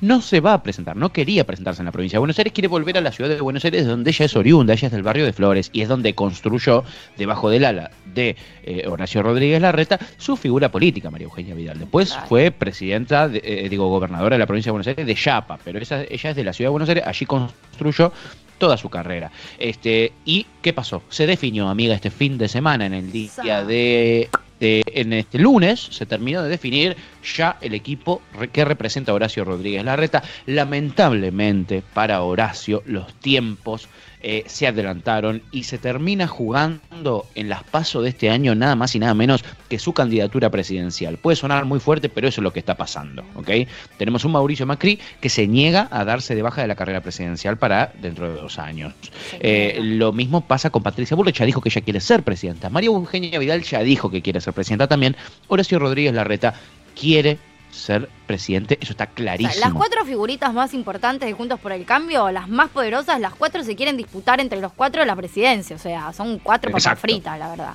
no 0.00 0.20
se 0.20 0.40
va 0.40 0.52
a 0.52 0.62
presentar, 0.62 0.94
no 0.96 1.10
quería 1.12 1.44
presentarse 1.46 1.80
en 1.80 1.86
la 1.86 1.92
provincia 1.92 2.16
de 2.16 2.20
Buenos 2.20 2.38
Aires, 2.38 2.52
quiere 2.52 2.68
volver 2.68 2.98
a 2.98 3.00
la 3.00 3.12
ciudad 3.12 3.30
de 3.30 3.40
Buenos 3.40 3.64
Aires, 3.64 3.86
donde 3.86 4.10
ella 4.10 4.26
es 4.26 4.36
oriunda, 4.36 4.74
ella 4.74 4.86
es 4.86 4.92
del 4.92 5.02
barrio 5.02 5.24
de 5.24 5.32
Flores, 5.32 5.70
y 5.72 5.80
es 5.80 5.88
donde 5.88 6.14
construyó, 6.14 6.84
debajo 7.16 7.48
del 7.48 7.64
ala 7.64 7.90
de 8.14 8.36
eh, 8.64 8.84
Horacio 8.86 9.22
Rodríguez 9.22 9.60
Larreta, 9.60 9.98
su 10.18 10.36
figura 10.36 10.70
política, 10.70 11.10
María 11.10 11.24
Eugenia 11.24 11.54
Vidal. 11.54 11.78
Después 11.78 12.14
fue 12.28 12.50
presidenta, 12.50 13.28
de- 13.28 13.40
eh, 13.42 13.68
digo, 13.70 13.88
gobernadora 13.88 14.34
de 14.36 14.38
la 14.40 14.46
provincia 14.46 14.68
de 14.68 14.72
Buenos 14.72 14.86
Aires 14.86 15.06
de 15.06 15.14
Yapa, 15.14 15.58
pero 15.64 15.78
esa, 15.78 16.02
ella 16.02 16.30
es 16.30 16.36
de 16.36 16.44
la 16.44 16.52
ciudad 16.52 16.66
de 16.68 16.72
Buenos 16.72 16.88
Aires, 16.90 17.04
allí 17.06 17.24
construyó 17.26 18.12
toda 18.58 18.76
su 18.76 18.88
carrera. 18.88 19.30
Este, 19.58 20.12
¿Y 20.24 20.46
qué 20.62 20.72
pasó? 20.72 21.02
Se 21.08 21.26
definió, 21.26 21.68
amiga, 21.68 21.94
este 21.94 22.10
fin 22.10 22.38
de 22.38 22.48
semana, 22.48 22.86
en 22.86 22.94
el 22.94 23.12
día 23.12 23.64
de, 23.64 24.28
de- 24.60 24.82
en 24.94 25.12
este 25.12 25.38
lunes, 25.38 25.80
se 25.80 26.06
terminó 26.06 26.42
de 26.42 26.48
definir 26.48 26.96
ya 27.34 27.56
el 27.60 27.74
equipo 27.74 28.22
que 28.52 28.64
representa 28.64 29.12
a 29.12 29.14
Horacio 29.14 29.44
Rodríguez 29.44 29.84
Larreta. 29.84 30.22
Lamentablemente 30.46 31.82
para 31.94 32.22
Horacio 32.22 32.82
los 32.86 33.12
tiempos 33.14 33.88
eh, 34.28 34.44
se 34.46 34.66
adelantaron 34.66 35.42
y 35.52 35.64
se 35.64 35.78
termina 35.78 36.26
jugando 36.26 37.26
en 37.34 37.48
las 37.48 37.62
pasos 37.62 38.02
de 38.02 38.08
este 38.08 38.30
año 38.30 38.54
nada 38.54 38.74
más 38.74 38.94
y 38.94 38.98
nada 38.98 39.14
menos 39.14 39.44
que 39.68 39.78
su 39.78 39.92
candidatura 39.92 40.50
presidencial. 40.50 41.18
Puede 41.18 41.36
sonar 41.36 41.64
muy 41.64 41.80
fuerte, 41.80 42.08
pero 42.08 42.26
eso 42.26 42.40
es 42.40 42.42
lo 42.42 42.52
que 42.52 42.58
está 42.58 42.76
pasando, 42.76 43.24
¿ok? 43.34 43.50
Tenemos 43.98 44.24
un 44.24 44.32
Mauricio 44.32 44.66
Macri 44.66 44.98
que 45.20 45.28
se 45.28 45.46
niega 45.46 45.86
a 45.90 46.04
darse 46.04 46.34
de 46.34 46.42
baja 46.42 46.62
de 46.62 46.66
la 46.66 46.74
carrera 46.74 47.02
presidencial 47.02 47.56
para 47.58 47.92
dentro 48.00 48.28
de 48.28 48.40
dos 48.40 48.58
años. 48.58 48.94
Eh, 49.38 49.78
lo 49.80 50.12
mismo 50.12 50.40
pasa 50.40 50.70
con 50.70 50.82
Patricia 50.82 51.16
Bullrich, 51.16 51.36
ya 51.36 51.44
dijo 51.44 51.60
que 51.60 51.68
ella 51.68 51.82
quiere 51.82 52.00
ser 52.00 52.22
presidenta. 52.22 52.70
María 52.70 52.88
Eugenia 52.88 53.38
Vidal 53.38 53.62
ya 53.62 53.80
dijo 53.80 54.10
que 54.10 54.22
quiere 54.22 54.40
ser 54.40 54.54
presidenta 54.54 54.88
también. 54.88 55.14
Horacio 55.48 55.78
Rodríguez 55.78 56.14
Larreta 56.14 56.54
quiere 56.98 57.38
ser 57.70 58.08
presidente, 58.26 58.78
eso 58.80 58.92
está 58.92 59.04
O 59.04 59.06
sea, 59.08 59.14
clarísimo. 59.14 59.60
las 59.60 59.74
cuatro 59.74 60.04
figuritas 60.04 60.52
más 60.54 60.72
importantes 60.74 61.28
de 61.28 61.34
Juntos 61.34 61.60
por 61.60 61.72
el 61.72 61.84
Cambio, 61.84 62.30
las 62.30 62.48
más 62.48 62.70
poderosas, 62.70 63.20
las 63.20 63.34
cuatro 63.34 63.62
se 63.62 63.76
quieren 63.76 63.96
disputar 63.96 64.40
entre 64.40 64.60
los 64.60 64.72
cuatro 64.72 65.02
de 65.02 65.06
la 65.06 65.14
presidencia. 65.14 65.76
O 65.76 65.78
sea, 65.78 66.12
son 66.12 66.38
cuatro 66.38 66.70
papas 66.72 66.98
fritas, 66.98 67.38
la 67.38 67.48
verdad. 67.50 67.74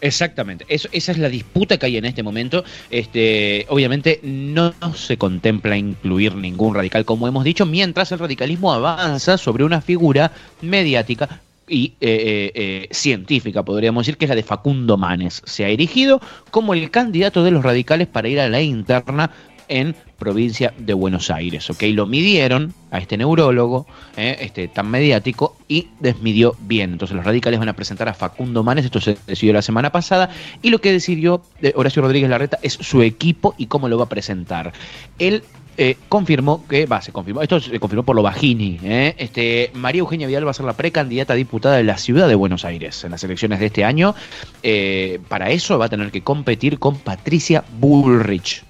Exactamente, 0.00 0.64
Eso, 0.68 0.88
esa 0.92 1.10
es 1.10 1.18
la 1.18 1.28
disputa 1.28 1.76
que 1.76 1.86
hay 1.86 1.96
en 1.96 2.04
este 2.04 2.22
momento. 2.22 2.62
Este, 2.88 3.66
obviamente 3.68 4.20
no 4.22 4.72
se 4.94 5.16
contempla 5.16 5.76
incluir 5.76 6.36
ningún 6.36 6.74
radical, 6.74 7.04
como 7.04 7.26
hemos 7.26 7.42
dicho, 7.42 7.66
mientras 7.66 8.12
el 8.12 8.20
radicalismo 8.20 8.72
avanza 8.72 9.36
sobre 9.36 9.64
una 9.64 9.80
figura 9.80 10.30
mediática 10.62 11.40
y 11.68 11.94
eh, 12.00 12.00
eh, 12.00 12.52
eh, 12.54 12.88
científica, 12.90 13.62
podríamos 13.62 14.06
decir, 14.06 14.16
que 14.16 14.24
es 14.24 14.28
la 14.28 14.34
de 14.34 14.42
Facundo 14.42 14.96
Manes. 14.96 15.42
Se 15.44 15.64
ha 15.64 15.68
erigido 15.68 16.20
como 16.50 16.74
el 16.74 16.90
candidato 16.90 17.44
de 17.44 17.50
los 17.50 17.62
radicales 17.62 18.06
para 18.06 18.28
ir 18.28 18.40
a 18.40 18.48
la 18.48 18.60
interna 18.60 19.30
en 19.68 19.94
provincia 20.18 20.72
de 20.78 20.94
Buenos 20.94 21.30
Aires. 21.30 21.68
¿ok? 21.68 21.82
Lo 21.92 22.06
midieron 22.06 22.72
a 22.90 22.98
este 22.98 23.18
neurólogo 23.18 23.86
este, 24.16 24.66
tan 24.68 24.90
mediático 24.90 25.56
y 25.68 25.88
desmidió 26.00 26.56
bien. 26.60 26.92
Entonces 26.92 27.14
los 27.14 27.24
radicales 27.24 27.60
van 27.60 27.68
a 27.68 27.74
presentar 27.74 28.08
a 28.08 28.14
Facundo 28.14 28.62
Manes, 28.62 28.86
esto 28.86 29.00
se 29.00 29.18
decidió 29.26 29.52
la 29.52 29.62
semana 29.62 29.92
pasada, 29.92 30.30
y 30.62 30.70
lo 30.70 30.80
que 30.80 30.90
decidió 30.90 31.42
Horacio 31.74 32.00
Rodríguez 32.00 32.30
Larreta 32.30 32.58
es 32.62 32.72
su 32.72 33.02
equipo 33.02 33.54
y 33.58 33.66
cómo 33.66 33.88
lo 33.88 33.98
va 33.98 34.04
a 34.04 34.08
presentar. 34.08 34.72
Él 35.18 35.44
eh, 35.80 35.96
confirmó 36.08 36.66
que, 36.66 36.86
va, 36.86 37.00
se 37.00 37.12
confirmó, 37.12 37.40
esto 37.40 37.60
se 37.60 37.78
confirmó 37.78 38.02
por 38.02 38.16
lo 38.16 38.22
Bajini, 38.22 38.80
¿eh? 38.82 39.14
este, 39.16 39.70
María 39.74 40.00
Eugenia 40.00 40.26
Vidal 40.26 40.44
va 40.44 40.50
a 40.50 40.54
ser 40.54 40.66
la 40.66 40.72
precandidata 40.72 41.34
a 41.34 41.36
diputada 41.36 41.76
de 41.76 41.84
la 41.84 41.96
ciudad 41.98 42.26
de 42.26 42.34
Buenos 42.34 42.64
Aires 42.64 43.04
en 43.04 43.12
las 43.12 43.22
elecciones 43.22 43.60
de 43.60 43.66
este 43.66 43.84
año. 43.84 44.16
Eh, 44.64 45.20
para 45.28 45.50
eso 45.50 45.78
va 45.78 45.84
a 45.84 45.88
tener 45.88 46.10
que 46.10 46.22
competir 46.22 46.80
con 46.80 46.98
Patricia 46.98 47.62
Bullrich, 47.78 48.64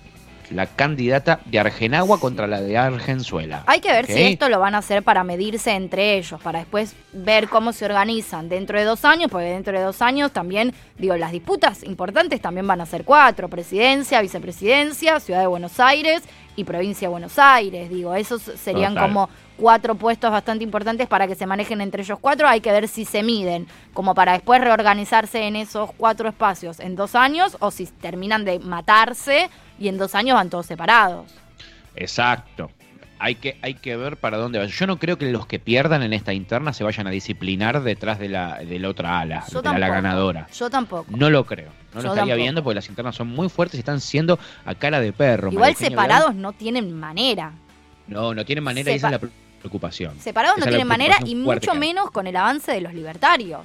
la 0.51 0.67
candidata 0.67 1.41
de 1.45 1.59
Argenagua 1.59 2.21
contra 2.21 2.47
la 2.47 2.61
de 2.61 2.77
Argenzuela. 2.77 3.65
Hay 3.67 3.81
que 3.81 3.93
ver 3.93 4.07
si 4.07 4.23
esto 4.23 4.49
lo 4.49 4.61
van 4.61 4.75
a 4.75 4.79
hacer 4.79 5.03
para 5.03 5.25
medirse 5.25 5.73
entre 5.73 6.17
ellos, 6.17 6.41
para 6.41 6.61
después 6.61 6.95
ver 7.13 7.49
cómo 7.49 7.73
se 7.73 7.85
organizan 7.85 8.49
dentro 8.49 8.79
de 8.79 8.85
dos 8.85 9.05
años, 9.05 9.31
porque 9.31 9.47
dentro 9.47 9.77
de 9.77 9.85
dos 9.85 10.03
años 10.03 10.33
también, 10.33 10.75
digo, 10.97 11.17
las 11.17 11.33
disputas 11.33 11.83
importantes 11.83 12.41
también 12.41 12.67
van 12.67 12.81
a 12.81 12.87
ser 12.87 13.05
cuatro, 13.05 13.49
presidencia, 13.49 14.21
vicepresidencia, 14.21 15.21
Ciudad 15.21 15.41
de 15.41 15.47
Buenos 15.47 15.81
Aires 15.81 16.23
y 16.57 16.65
provincia 16.65 17.07
de 17.09 17.13
Buenos 17.13 17.39
Aires, 17.39 17.89
digo, 17.89 18.15
esos 18.15 18.43
serían 18.43 18.95
Total. 18.95 19.09
como 19.09 19.29
cuatro 19.57 19.95
puestos 19.97 20.31
bastante 20.31 20.65
importantes 20.65 21.07
para 21.09 21.27
que 21.27 21.35
se 21.35 21.47
manejen 21.47 21.81
entre 21.81 22.03
ellos 22.03 22.19
cuatro, 22.21 22.49
hay 22.49 22.61
que 22.61 22.73
ver 22.73 22.89
si 22.89 23.05
se 23.05 23.23
miden, 23.23 23.67
como 23.93 24.15
para 24.15 24.33
después 24.33 24.61
reorganizarse 24.61 25.43
en 25.43 25.57
esos 25.57 25.91
cuatro 25.97 26.29
espacios 26.29 26.81
en 26.81 26.97
dos 26.97 27.15
años, 27.15 27.57
o 27.61 27.71
si 27.71 27.87
terminan 27.87 28.45
de 28.45 28.59
matarse 28.61 29.51
y 29.79 29.88
en 29.88 29.99
dos 29.99 30.14
años 30.14 30.35
van 30.35 30.51
todos 30.51 30.67
separados. 30.67 31.31
Exacto. 31.97 32.71
hay 33.19 33.35
que, 33.35 33.59
hay 33.62 33.75
que 33.75 33.97
ver 33.97 34.17
para 34.17 34.37
dónde 34.37 34.59
va. 34.59 34.67
Yo 34.67 34.87
no 34.87 34.99
creo 34.99 35.19
que 35.19 35.31
los 35.33 35.47
que 35.47 35.59
pierdan 35.59 36.03
en 36.03 36.12
esta 36.12 36.33
interna 36.33 36.73
se 36.73 36.85
vayan 36.85 37.07
a 37.07 37.11
disciplinar 37.11 37.83
detrás 37.83 38.19
de 38.19 38.29
la, 38.29 38.59
de 38.59 38.79
la 38.79 38.88
otra 38.88 39.21
ala, 39.21 39.45
Yo 39.51 39.61
de 39.62 39.79
la 39.79 39.88
ganadora. 39.88 40.47
Yo 40.55 40.71
tampoco. 40.71 41.07
No 41.17 41.29
lo 41.31 41.45
creo. 41.45 41.71
No 41.95 42.01
Yo 42.01 42.09
lo 42.09 42.09
estaría 42.11 42.14
tampoco. 42.23 42.37
viendo 42.37 42.62
porque 42.62 42.75
las 42.77 42.88
internas 42.88 43.17
son 43.17 43.29
muy 43.29 43.49
fuertes 43.49 43.77
y 43.77 43.81
están 43.81 44.01
siendo 44.01 44.38
a 44.64 44.75
cara 44.75 45.01
de 45.01 45.12
perro. 45.12 45.51
Igual 45.51 45.75
separados 45.75 46.35
no 46.35 46.53
tienen 46.53 46.93
manera. 46.93 47.53
No, 48.07 48.35
no 48.35 48.45
tienen 48.45 48.62
manera 48.64 48.93
y 48.93 48.95
esa 48.95 49.09
es 49.09 49.21
la 49.21 49.29
preocupación. 49.61 50.19
Separados 50.21 50.59
no 50.59 50.62
Esa 50.62 50.71
tienen 50.71 50.87
manera 50.87 51.17
y 51.25 51.35
mucho 51.35 51.75
menos 51.75 52.11
con 52.11 52.27
el 52.27 52.37
avance 52.37 52.73
de 52.73 52.81
los 52.81 52.95
libertarios. 52.95 53.62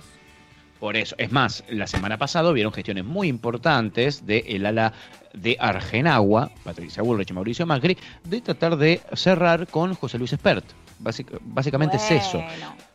Por 0.84 0.98
eso, 0.98 1.15
es 1.17 1.32
más, 1.32 1.63
la 1.69 1.88
semana 1.88 2.17
pasada 2.17 2.52
vieron 2.52 2.74
gestiones 2.74 3.06
muy 3.06 3.30
importantes 3.30 4.26
del 4.26 4.43
el 4.48 4.65
ala 4.65 4.91
de 5.34 5.56
Argenagua, 5.58 6.52
Patricia 6.65 7.02
Bullrich 7.02 7.30
y 7.30 7.34
Mauricio 7.34 7.65
Macri, 7.65 7.98
de 8.26 8.41
tratar 8.41 8.76
de 8.76 9.00
cerrar 9.13 9.65
con 9.67 9.93
José 9.93 10.17
Luis 10.19 10.34
Espert. 10.34 10.65
Básic- 11.02 11.39
básicamente 11.41 11.96
es 11.96 12.12
eso. 12.12 12.43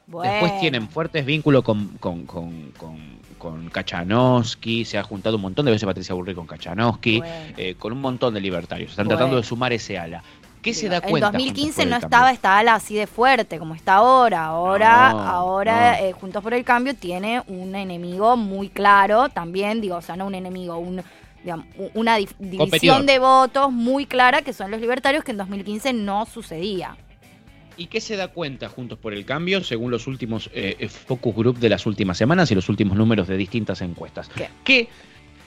Bueno, 0.07 0.31
Después 0.33 0.61
tienen 0.61 0.87
fuertes 0.91 1.25
vínculos 1.25 1.63
con, 1.65 1.89
con, 1.99 2.27
con, 2.27 2.73
con, 2.73 3.19
con 3.39 3.71
Kachanowski, 3.71 4.85
se 4.85 4.99
ha 4.99 5.03
juntado 5.03 5.37
un 5.37 5.43
montón 5.43 5.65
de 5.65 5.73
veces 5.73 5.87
Patricia 5.87 6.15
Bullrich 6.15 6.35
con 6.37 6.47
Kachanowski, 6.47 7.23
eh, 7.57 7.75
con 7.79 7.93
un 7.95 8.01
montón 8.03 8.35
de 8.35 8.41
libertarios. 8.43 8.91
Están 8.91 9.07
Bueno. 9.07 9.17
tratando 9.19 9.37
de 9.39 9.43
sumar 9.45 9.73
ese 9.73 9.99
ala. 9.99 10.23
¿Qué 10.63 10.75
se 10.75 10.89
da 10.89 10.97
En 10.97 11.03
cuenta? 11.03 11.27
Juntos 11.29 11.33
2015 11.45 11.75
por 11.77 11.85
el 11.85 11.91
no 11.91 11.97
estaba 11.97 12.31
esta 12.33 12.59
ala 12.59 12.75
así 12.75 12.95
de 12.95 13.07
fuerte 13.07 13.59
como 13.59 13.75
está 13.75 13.95
ahora. 13.95 14.47
Ahora, 14.47 15.13
No, 15.13 15.21
ahora 15.21 15.97
no. 16.01 16.07
eh, 16.07 16.13
Juntos 16.13 16.43
por 16.43 16.55
el 16.55 16.65
Cambio 16.65 16.95
tiene 16.95 17.43
un 17.47 17.75
enemigo 17.77 18.37
muy 18.37 18.69
claro 18.69 19.29
también, 19.29 19.81
digo, 19.81 19.97
o 19.97 20.03
sea, 20.03 20.17
no 20.17 20.27
un 20.27 20.35
enemigo, 20.35 20.77
un, 20.79 21.03
digamos, 21.43 21.67
una 21.95 22.17
división 22.17 22.57
Competidor. 22.59 23.05
de 23.05 23.19
votos 23.19 23.71
muy 23.73 24.07
clara 24.07 24.43
que 24.43 24.53
son 24.53 24.71
los 24.71 24.81
libertarios 24.81 25.25
que 25.25 25.31
en 25.31 25.37
2015 25.39 25.93
no 25.93 26.27
sucedía. 26.27 26.97
¿Y 27.77 27.87
qué 27.87 28.01
se 28.01 28.17
da 28.17 28.27
cuenta 28.27 28.69
Juntos 28.69 28.99
por 28.99 29.15
el 29.15 29.25
Cambio 29.25 29.63
según 29.63 29.93
los 29.93 30.09
últimos 30.09 30.51
eh, 30.53 30.77
eh, 30.81 30.89
focus 30.89 31.33
group 31.37 31.59
de 31.61 31.69
las 31.69 31.87
últimas 31.87 32.19
semanas 32.19 32.51
y 32.51 32.57
los 32.57 32.69
últimos 32.69 32.97
números 32.97 33.29
de 33.29 33.37
distintas 33.37 33.81
encuestas? 33.83 34.29
Que 34.65 34.89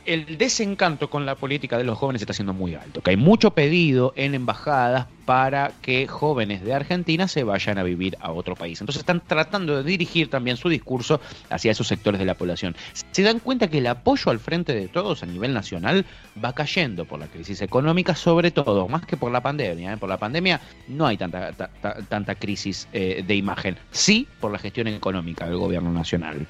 el 0.05 0.37
desencanto 0.37 1.09
con 1.09 1.25
la 1.25 1.35
política 1.35 1.77
de 1.77 1.83
los 1.83 1.97
jóvenes 1.97 2.21
está 2.21 2.33
siendo 2.33 2.53
muy 2.53 2.75
alto, 2.75 3.01
que 3.01 3.11
hay 3.11 3.17
mucho 3.17 3.51
pedido 3.51 4.13
en 4.15 4.33
embajadas 4.35 5.07
para 5.25 5.71
que 5.81 6.07
jóvenes 6.07 6.63
de 6.63 6.73
Argentina 6.73 7.27
se 7.27 7.43
vayan 7.43 7.77
a 7.77 7.83
vivir 7.83 8.17
a 8.19 8.31
otro 8.31 8.55
país. 8.55 8.81
Entonces 8.81 9.01
están 9.01 9.21
tratando 9.25 9.77
de 9.77 9.83
dirigir 9.89 10.29
también 10.29 10.57
su 10.57 10.67
discurso 10.67 11.21
hacia 11.49 11.71
esos 11.71 11.87
sectores 11.87 12.19
de 12.19 12.25
la 12.25 12.33
población. 12.33 12.75
Se 13.11 13.21
dan 13.21 13.39
cuenta 13.39 13.69
que 13.69 13.77
el 13.77 13.87
apoyo 13.87 14.31
al 14.31 14.39
frente 14.39 14.73
de 14.73 14.87
todos 14.87 15.23
a 15.23 15.27
nivel 15.27 15.53
nacional 15.53 16.05
va 16.43 16.53
cayendo 16.53 17.05
por 17.05 17.19
la 17.19 17.27
crisis 17.27 17.61
económica, 17.61 18.15
sobre 18.15 18.51
todo, 18.51 18.87
más 18.87 19.05
que 19.05 19.15
por 19.15 19.31
la 19.31 19.41
pandemia. 19.41 19.93
¿eh? 19.93 19.97
Por 19.97 20.09
la 20.09 20.17
pandemia 20.17 20.59
no 20.87 21.05
hay 21.07 21.17
tanta, 21.17 21.53
ta- 21.53 21.69
ta- 21.81 21.97
tanta 22.09 22.35
crisis 22.35 22.87
eh, 22.91 23.23
de 23.25 23.35
imagen, 23.35 23.77
sí 23.91 24.27
por 24.39 24.51
la 24.51 24.57
gestión 24.57 24.87
económica 24.87 25.45
del 25.45 25.57
gobierno 25.57 25.91
nacional. 25.93 26.47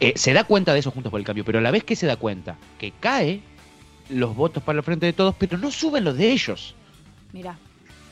Eh, 0.00 0.12
se 0.16 0.32
da 0.32 0.44
cuenta 0.44 0.72
de 0.72 0.78
eso 0.80 0.90
juntos 0.92 1.10
por 1.10 1.20
el 1.20 1.26
cambio, 1.26 1.44
pero 1.44 1.58
a 1.58 1.62
la 1.62 1.70
vez 1.72 1.84
que 1.84 1.96
se 1.96 2.06
da 2.06 2.16
cuenta 2.16 2.56
que 2.78 2.83
cae 2.92 3.40
los 4.08 4.34
votos 4.36 4.62
para 4.62 4.78
el 4.78 4.84
frente 4.84 5.06
de 5.06 5.12
todos, 5.12 5.34
pero 5.38 5.56
no 5.58 5.70
suben 5.70 6.04
los 6.04 6.16
de 6.16 6.30
ellos. 6.32 6.74
Mira, 7.32 7.56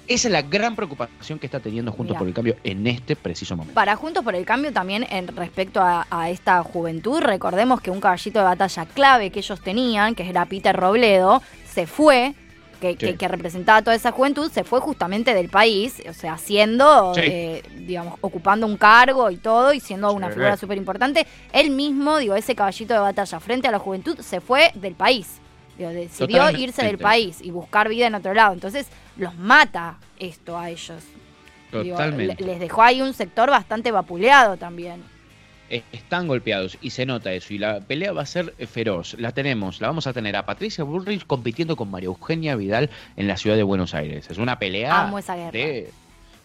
Esa 0.09 0.29
es 0.29 0.33
la 0.33 0.43
gran 0.43 0.75
preocupación 0.75 1.39
que 1.39 1.47
está 1.47 1.61
teniendo 1.61 1.93
Juntos 1.93 2.15
Mirá. 2.15 2.19
por 2.19 2.29
el 2.29 2.35
Cambio 2.35 2.57
en 2.65 2.87
este 2.87 3.15
preciso 3.15 3.57
momento. 3.57 3.75
para 3.75 3.95
Juntos 3.95 4.25
por 4.25 4.35
el 4.35 4.45
Cambio 4.45 4.73
también 4.73 5.07
en 5.09 5.29
respecto 5.29 5.81
a, 5.81 6.07
a 6.11 6.29
esta 6.31 6.63
juventud, 6.63 7.21
recordemos 7.21 7.81
que 7.81 7.91
un 7.91 8.01
caballito 8.01 8.41
de 8.41 8.45
batalla 8.45 8.85
clave 8.87 9.31
que 9.31 9.39
ellos 9.39 9.61
tenían, 9.61 10.15
que 10.15 10.29
era 10.29 10.45
Peter 10.47 10.75
Robledo, 10.75 11.41
se 11.67 11.87
fue. 11.87 12.35
Que, 12.83 12.97
que- 12.97 13.13
Sí. 13.13 13.17
que 13.17 13.29
representaba 13.29 13.81
toda 13.81 13.95
esa 13.95 14.11
juventud, 14.11 14.51
se 14.51 14.65
fue 14.65 14.81
justamente 14.81 15.35
del 15.35 15.49
país, 15.49 16.03
o 16.11 16.13
sea, 16.13 16.37
siendo, 16.37 17.15
Sí. 17.15 17.21
eh, 17.23 17.63
digamos, 17.87 18.19
ocupando 18.23 18.67
un 18.67 18.77
cargo 18.77 19.31
y 19.31 19.37
todo, 19.37 19.73
y 19.73 19.79
siendo 19.79 20.13
una 20.13 20.31
figura 20.31 20.57
súper 20.57 20.77
importante. 20.79 21.25
Él 21.53 21.71
mismo, 21.71 22.19
digo, 22.19 22.35
ese 22.35 22.57
caballito 22.57 22.93
de 22.93 22.99
batalla 22.99 23.39
frente 23.39 23.69
a 23.69 23.71
la 23.71 23.79
juventud, 23.79 24.19
se 24.19 24.41
fue 24.41 24.73
del 24.75 24.95
país. 24.97 25.39
Digo, 25.79 25.91
decidió 25.91 26.39
Totalmente. 26.39 26.61
irse 26.61 26.83
del 26.85 26.99
país 26.99 27.39
y 27.41 27.53
buscar 27.53 27.89
vida 27.89 28.09
en 28.09 28.17
otro 28.17 28.35
lado. 28.35 28.53
Entonces, 28.53 28.89
los 29.17 29.35
mata 29.37 29.99
esto 30.19 30.59
a 30.59 30.69
ellos. 30.69 31.05
Totalmente. 31.71 32.37
le- 32.43 32.47
les 32.53 32.61
dejó 32.61 32.83
ahí 32.83 33.01
un 33.01 33.15
sector 33.15 33.49
bastante 33.49 33.91
vapuleado 33.93 34.57
también. 34.59 35.03
Están 35.93 36.29
golpeados 36.29 36.77
y 36.83 36.91
se 36.91 37.07
nota 37.07 37.33
eso. 37.33 37.55
Y 37.55 37.59
la 37.59 37.81
pelea 37.81 38.13
va 38.13 38.23
a 38.23 38.27
ser 38.27 38.55
feroz. 38.69 39.15
La 39.19 39.33
tenemos, 39.33 39.81
la 39.81 39.87
vamos 39.89 40.07
a 40.07 40.13
tener 40.13 40.37
a 40.37 40.45
Patricia 40.45 40.85
Bullrich 40.85 41.27
compitiendo 41.27 41.77
con 41.77 41.91
María 41.91 42.07
Eugenia 42.09 42.57
Vidal 42.57 42.91
en 43.17 43.27
la 43.29 43.37
ciudad 43.37 43.57
de 43.57 43.63
Buenos 43.63 43.95
Aires. 43.95 44.29
Es 44.31 44.39
una 44.39 44.59
pelea 44.59 45.03
Amo 45.03 45.19
esa 45.19 45.35
guerra. 45.37 45.51
de. 45.53 45.91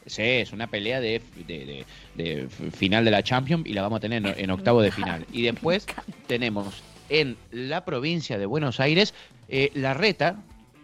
Sí, 0.06 0.22
es 0.22 0.54
una 0.54 0.68
pelea 0.68 1.02
de, 1.02 1.22
de- 1.46 1.66
de- 1.66 1.86
de 2.24 2.44
f- 2.46 2.72
final 2.72 3.04
de 3.04 3.12
la 3.12 3.24
Champions 3.24 3.66
y 3.68 3.74
la 3.74 3.82
vamos 3.82 3.98
a 3.98 4.00
tener 4.00 4.26
en, 4.26 4.34
en 4.38 4.52
octavo 4.52 4.82
de 4.82 4.92
final. 4.92 5.26
Y 5.34 5.42
después 5.42 5.86
tenemos 6.28 6.82
en 7.10 7.36
la 7.52 7.84
provincia 7.84 8.38
de 8.38 8.46
Buenos 8.46 8.80
Aires, 8.80 9.14
eh, 9.50 9.70
la 9.74 9.94
reta 9.94 10.38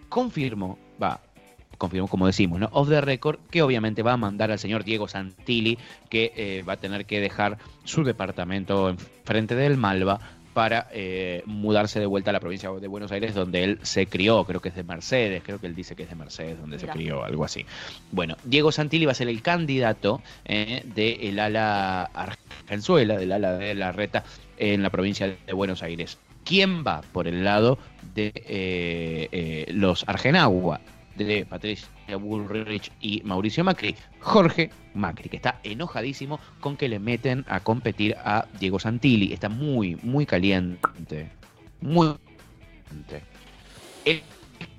confirmó, 0.10 0.78
va, 1.02 1.22
confirmó 1.78 2.08
como 2.08 2.28
decimos, 2.28 2.60
¿no? 2.60 2.70
Off 2.72 2.90
the 2.90 3.02
record, 3.02 3.40
que 3.50 3.62
obviamente 3.62 4.04
va 4.04 4.14
a 4.14 4.18
mandar 4.18 4.52
al 4.52 4.60
señor 4.60 4.84
Diego 4.84 5.08
Santilli, 5.08 5.78
que 6.10 6.32
eh, 6.36 6.64
va 6.68 6.74
a 6.74 6.78
tener 6.78 7.06
que 7.06 7.20
dejar 7.20 7.58
su 7.84 8.04
departamento 8.04 8.90
enfrente 8.90 9.56
del 9.56 9.78
Malva 9.78 10.20
para 10.54 10.88
eh, 10.92 11.42
mudarse 11.46 12.00
de 12.00 12.06
vuelta 12.06 12.30
a 12.30 12.34
la 12.34 12.40
provincia 12.40 12.72
de 12.72 12.88
Buenos 12.88 13.12
Aires, 13.12 13.34
donde 13.34 13.64
él 13.64 13.80
se 13.82 14.06
crió, 14.06 14.44
creo 14.46 14.62
que 14.62 14.70
es 14.70 14.76
de 14.76 14.84
Mercedes, 14.84 15.42
creo 15.44 15.60
que 15.60 15.68
él 15.68 15.76
dice 15.76 15.96
que 15.96 16.04
es 16.04 16.10
de 16.10 16.16
Mercedes, 16.16 16.60
donde 16.60 16.78
se 16.78 16.88
crió, 16.88 17.24
algo 17.24 17.44
así. 17.44 17.66
Bueno, 18.12 18.38
Diego 18.44 18.72
Santilli 18.72 19.06
va 19.06 19.14
a 19.14 19.16
ser 19.16 19.30
el 19.30 19.42
candidato 19.42 20.22
eh, 20.46 20.84
del 20.94 21.40
ala 21.40 22.04
argenzuela, 22.04 23.18
del 23.18 23.32
ala 23.32 23.54
de 23.54 23.74
la 23.74 23.92
reta 23.92 24.24
en 24.58 24.84
la 24.84 24.92
provincia 24.92 25.28
de 25.28 25.54
Buenos 25.54 25.82
Aires. 25.82 26.20
¿Quién 26.44 26.84
va 26.86 27.02
por 27.14 27.28
el 27.28 27.44
lado 27.44 27.80
de 28.14 28.32
eh, 28.36 29.30
eh, 29.32 29.66
los 29.74 30.04
Argenagua, 30.08 30.82
de 31.16 31.46
Patricia 31.46 31.90
Bullrich 32.20 32.92
y 33.02 33.22
Mauricio 33.24 33.64
Macri? 33.64 33.96
Jorge 34.20 34.70
Macri, 34.94 35.30
que 35.30 35.38
está 35.38 35.60
enojadísimo 35.64 36.40
con 36.60 36.78
que 36.78 36.90
le 36.90 37.00
meten 37.00 37.46
a 37.48 37.60
competir 37.60 38.16
a 38.24 38.46
Diego 38.60 38.80
Santilli. 38.80 39.34
Está 39.34 39.50
muy, 39.50 39.98
muy 40.04 40.26
caliente. 40.26 41.30
Muy 41.82 42.16
caliente. 42.88 43.24
Él 44.06 44.22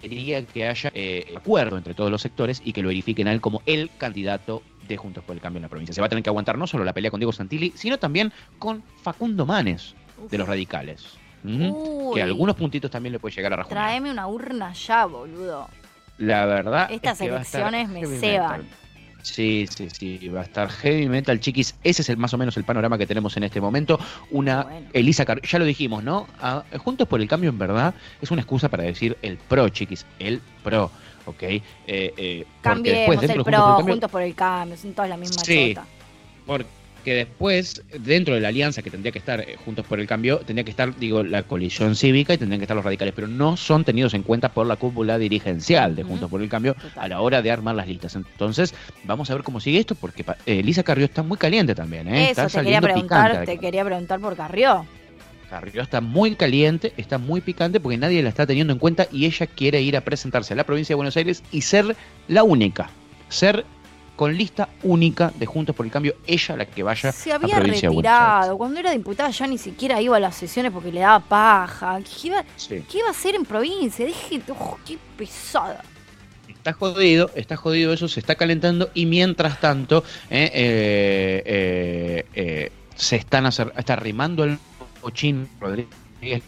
quería 0.00 0.44
que 0.44 0.68
haya 0.68 0.90
eh, 0.94 1.34
acuerdo 1.36 1.76
entre 1.76 1.94
todos 1.94 2.10
los 2.10 2.22
sectores 2.22 2.60
y 2.64 2.72
que 2.72 2.82
lo 2.82 2.88
verifiquen 2.88 3.28
a 3.28 3.32
él 3.32 3.40
como 3.40 3.62
el 3.66 3.90
candidato 3.96 4.62
de 4.86 4.96
Juntos 4.96 5.24
por 5.24 5.34
el 5.34 5.40
Cambio 5.40 5.58
en 5.58 5.62
la 5.62 5.68
provincia. 5.68 5.94
Se 5.94 6.00
va 6.00 6.06
a 6.06 6.10
tener 6.10 6.22
que 6.22 6.30
aguantar 6.30 6.58
no 6.58 6.66
solo 6.66 6.84
la 6.84 6.92
pelea 6.92 7.10
con 7.10 7.20
Diego 7.20 7.32
Santilli, 7.32 7.72
sino 7.74 7.98
también 7.98 8.32
con 8.58 8.82
Facundo 9.02 9.46
Manes, 9.46 9.94
de 10.30 10.38
los 10.38 10.46
radicales. 10.46 11.16
Uy. 11.44 12.14
Que 12.14 12.22
algunos 12.22 12.56
puntitos 12.56 12.90
también 12.90 13.12
le 13.12 13.18
puede 13.18 13.34
llegar 13.34 13.52
a 13.52 13.56
rajunar. 13.56 13.84
Tráeme 13.84 14.10
una 14.10 14.26
urna 14.26 14.72
ya, 14.72 15.06
boludo. 15.06 15.68
La 16.18 16.46
verdad. 16.46 16.90
Estas 16.90 17.20
es 17.20 17.28
que 17.28 17.34
elecciones 17.34 17.88
me 17.88 18.06
ceban. 18.06 18.60
metal. 18.62 18.64
Sí, 19.22 19.66
sí, 19.74 19.88
sí, 19.90 20.28
va 20.28 20.40
a 20.40 20.44
estar 20.44 20.68
heavy 20.68 21.08
metal, 21.08 21.40
chiquis. 21.40 21.74
Ese 21.82 22.02
es 22.02 22.08
el 22.10 22.18
más 22.18 22.34
o 22.34 22.38
menos 22.38 22.56
el 22.58 22.64
panorama 22.64 22.98
que 22.98 23.06
tenemos 23.06 23.34
en 23.38 23.44
este 23.44 23.58
momento. 23.58 23.98
Una 24.30 24.66
Elisa 24.92 25.24
Car 25.24 25.40
ya 25.40 25.58
lo 25.58 25.64
dijimos, 25.64 26.04
¿no? 26.04 26.26
Ah, 26.42 26.62
Juntos 26.78 27.08
por 27.08 27.22
el 27.22 27.26
cambio, 27.26 27.48
en 27.48 27.58
verdad, 27.58 27.94
es 28.20 28.30
una 28.30 28.42
excusa 28.42 28.68
para 28.68 28.82
decir 28.82 29.16
el 29.22 29.38
pro, 29.38 29.66
chiquis, 29.70 30.04
el 30.18 30.42
pro, 30.62 30.90
¿ok? 31.24 31.42
Eh, 31.42 31.62
eh, 31.86 32.44
porque 32.44 32.60
Cambiemos 32.60 33.20
después, 33.22 33.30
el 33.30 33.44
pro, 33.44 33.44
Juntos 33.44 33.48
por 33.48 33.52
el 33.54 33.76
Cambio- 33.78 33.92
juntos 33.94 34.10
por 34.10 34.22
el 34.22 34.34
cambio, 34.34 34.76
son 34.76 34.92
todas 34.92 35.08
la 35.08 35.16
misma 35.16 35.42
Sí. 35.42 35.72
chota. 35.74 35.86
Porque 36.46 36.66
después, 37.12 37.82
dentro 38.00 38.34
de 38.34 38.40
la 38.40 38.48
alianza 38.48 38.80
que 38.80 38.90
tendría 38.90 39.12
que 39.12 39.18
estar 39.18 39.40
eh, 39.40 39.56
Juntos 39.64 39.84
por 39.84 40.00
el 40.00 40.06
Cambio, 40.06 40.38
tendría 40.38 40.64
que 40.64 40.70
estar, 40.70 40.96
digo, 40.96 41.22
la 41.22 41.42
coalición 41.42 41.96
cívica 41.96 42.32
y 42.32 42.38
tendrían 42.38 42.60
que 42.60 42.64
estar 42.64 42.76
los 42.76 42.84
radicales, 42.84 43.12
pero 43.14 43.28
no 43.28 43.56
son 43.56 43.84
tenidos 43.84 44.14
en 44.14 44.22
cuenta 44.22 44.50
por 44.50 44.66
la 44.66 44.76
cúpula 44.76 45.18
dirigencial 45.18 45.96
de 45.96 46.02
Juntos 46.02 46.30
por 46.30 46.40
el 46.40 46.48
Cambio 46.48 46.76
a 46.96 47.08
la 47.08 47.20
hora 47.20 47.42
de 47.42 47.50
armar 47.50 47.74
las 47.74 47.86
listas. 47.86 48.14
Entonces, 48.16 48.74
vamos 49.04 49.30
a 49.30 49.34
ver 49.34 49.42
cómo 49.42 49.60
sigue 49.60 49.78
esto, 49.78 49.94
porque 49.94 50.24
eh, 50.46 50.60
Elisa 50.60 50.82
Carrió 50.82 51.04
está 51.04 51.22
muy 51.22 51.36
caliente 51.36 51.74
también, 51.74 52.08
¿eh? 52.08 52.30
está 52.30 52.46
Eso 52.46 52.58
te 52.58 52.64
quería 52.64 52.80
preguntar, 52.80 53.30
picante. 53.30 53.52
te 53.52 53.58
quería 53.58 53.84
preguntar 53.84 54.20
por 54.20 54.36
Carrió. 54.36 54.86
Carrió 55.50 55.82
está 55.82 56.00
muy 56.00 56.34
caliente, 56.34 56.92
está 56.96 57.18
muy 57.18 57.40
picante 57.40 57.78
porque 57.80 57.96
nadie 57.96 58.22
la 58.22 58.28
está 58.28 58.46
teniendo 58.46 58.72
en 58.72 58.78
cuenta 58.78 59.06
y 59.12 59.26
ella 59.26 59.46
quiere 59.46 59.80
ir 59.82 59.96
a 59.96 60.00
presentarse 60.00 60.54
a 60.54 60.56
la 60.56 60.64
provincia 60.64 60.94
de 60.94 60.96
Buenos 60.96 61.16
Aires 61.16 61.42
y 61.52 61.60
ser 61.60 61.96
la 62.28 62.42
única, 62.42 62.90
ser 63.28 63.64
con 64.16 64.34
lista 64.36 64.68
única 64.84 65.32
de 65.34 65.46
Juntos 65.46 65.74
por 65.74 65.84
el 65.86 65.92
Cambio, 65.92 66.14
ella 66.26 66.56
la 66.56 66.66
que 66.66 66.82
vaya 66.82 67.10
Se 67.12 67.32
a 67.32 67.36
había 67.36 67.56
provincia 67.56 67.88
de 67.88 67.94
Buenos 67.94 68.12
Aires. 68.12 68.28
retirado. 68.28 68.58
Cuando 68.58 68.80
era 68.80 68.90
diputada 68.92 69.30
ya 69.30 69.46
ni 69.46 69.58
siquiera 69.58 70.00
iba 70.00 70.16
a 70.16 70.20
las 70.20 70.36
sesiones 70.36 70.72
porque 70.72 70.92
le 70.92 71.00
daba 71.00 71.20
paja. 71.20 71.98
¿Qué 72.00 72.28
iba, 72.28 72.44
Sí. 72.56 72.84
qué 72.90 72.98
iba 72.98 73.08
a 73.08 73.10
hacer 73.10 73.34
en 73.34 73.44
provincia? 73.44 74.04
Deje, 74.06 74.40
oh, 74.50 74.78
qué 74.86 74.98
pesada. 75.16 75.82
Está 76.48 76.72
jodido, 76.72 77.30
está 77.34 77.56
jodido 77.56 77.92
eso, 77.92 78.08
se 78.08 78.20
está 78.20 78.36
calentando 78.36 78.90
y 78.94 79.04
mientras 79.06 79.60
tanto 79.60 80.02
eh, 80.30 80.50
eh, 80.54 82.26
eh, 82.34 82.72
se 82.94 83.16
están 83.16 83.46
hacer, 83.46 83.72
está 83.76 83.94
arrimando 83.94 84.44
el 84.44 84.58
cochín 85.00 85.48
Rodríguez 85.60 86.42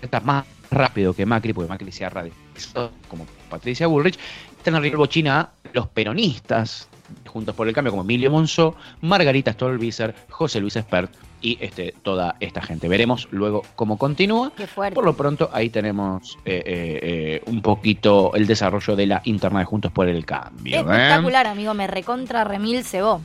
está 0.00 0.20
más 0.20 0.46
rápido 0.70 1.12
que 1.12 1.26
Macri, 1.26 1.52
porque 1.52 1.68
Macri 1.68 1.92
se 1.92 2.04
ha 2.04 2.10
radicalizado 2.10 2.92
como 3.08 3.26
Patricia 3.50 3.86
Bullrich, 3.86 4.18
están 4.56 4.76
arriba 4.76 4.96
bochina 4.96 5.40
a 5.40 5.50
los 5.74 5.88
peronistas, 5.88 6.88
juntos 7.26 7.54
por 7.54 7.68
el 7.68 7.74
cambio, 7.74 7.90
como 7.90 8.02
Emilio 8.02 8.30
Monzó, 8.30 8.76
Margarita 9.02 9.52
Stolbizer, 9.52 10.14
José 10.30 10.60
Luis 10.60 10.76
Espert 10.76 11.12
y 11.42 11.58
este, 11.60 11.94
toda 12.02 12.36
esta 12.40 12.62
gente. 12.62 12.88
Veremos 12.88 13.28
luego 13.32 13.62
cómo 13.74 13.98
continúa. 13.98 14.52
Qué. 14.56 14.66
Por 14.66 15.04
lo 15.04 15.14
pronto, 15.14 15.50
ahí 15.52 15.68
tenemos 15.68 16.38
eh, 16.44 16.62
eh, 16.64 17.00
eh, 17.02 17.42
un 17.46 17.60
poquito 17.60 18.32
el 18.34 18.46
desarrollo 18.46 18.96
de 18.96 19.06
la 19.06 19.20
interna 19.24 19.58
de 19.58 19.64
Juntos 19.66 19.92
por 19.92 20.08
el 20.08 20.24
Cambio. 20.24 20.78
Espectacular, 20.78 21.46
amigo, 21.48 21.74
me 21.74 21.86
recontra 21.86 22.44
remil 22.44 22.84
cebó. 22.84 23.20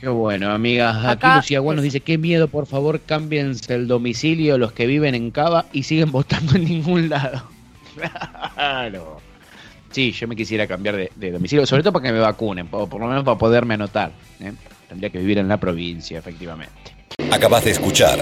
Qué 0.00 0.08
bueno, 0.08 0.50
amigas. 0.50 1.04
Aquí 1.04 1.26
Lucía 1.36 1.60
Guan 1.60 1.76
nos 1.76 1.84
dice, 1.84 2.00
qué 2.00 2.18
miedo, 2.18 2.48
por 2.48 2.66
favor, 2.66 3.00
cámbiense 3.00 3.74
el 3.74 3.86
domicilio 3.86 4.58
los 4.58 4.72
que 4.72 4.86
viven 4.86 5.14
en 5.14 5.30
Cava 5.30 5.66
y 5.72 5.84
siguen 5.84 6.10
votando 6.12 6.56
en 6.56 6.64
ningún 6.64 7.08
lado. 7.08 7.42
Claro. 8.54 9.23
Sí, 9.94 10.10
yo 10.10 10.26
me 10.26 10.34
quisiera 10.34 10.66
cambiar 10.66 11.08
de, 11.14 11.30
domicilio, 11.30 11.64
sobre 11.66 11.84
todo 11.84 11.92
para 11.92 12.06
que 12.06 12.12
me 12.12 12.18
vacunen, 12.18 12.66
o 12.72 12.88
por 12.88 13.00
lo 13.00 13.06
menos 13.06 13.22
para 13.22 13.38
poderme 13.38 13.74
anotar. 13.74 14.10
¿eh? 14.40 14.52
Tendría 14.88 15.08
que 15.08 15.18
vivir 15.18 15.38
en 15.38 15.46
la 15.46 15.56
provincia, 15.56 16.18
efectivamente. 16.18 16.72
Acabas 17.30 17.64
de 17.64 17.70
escuchar 17.70 18.18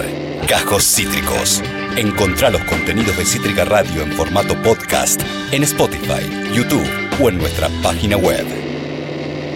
Cajos 0.47 0.83
Cítricos. 0.83 1.63
Encontrá 1.97 2.51
los 2.51 2.63
contenidos 2.65 3.17
de 3.17 3.25
Cítrica 3.25 3.65
Radio 3.65 4.03
en 4.03 4.11
formato 4.11 4.53
podcast 4.61 5.19
en 5.51 5.63
Spotify, 5.63 6.21
YouTube 6.53 6.87
o 7.19 7.29
en 7.29 7.39
nuestra 7.39 7.69
página 7.81 8.17
web. 8.17 8.72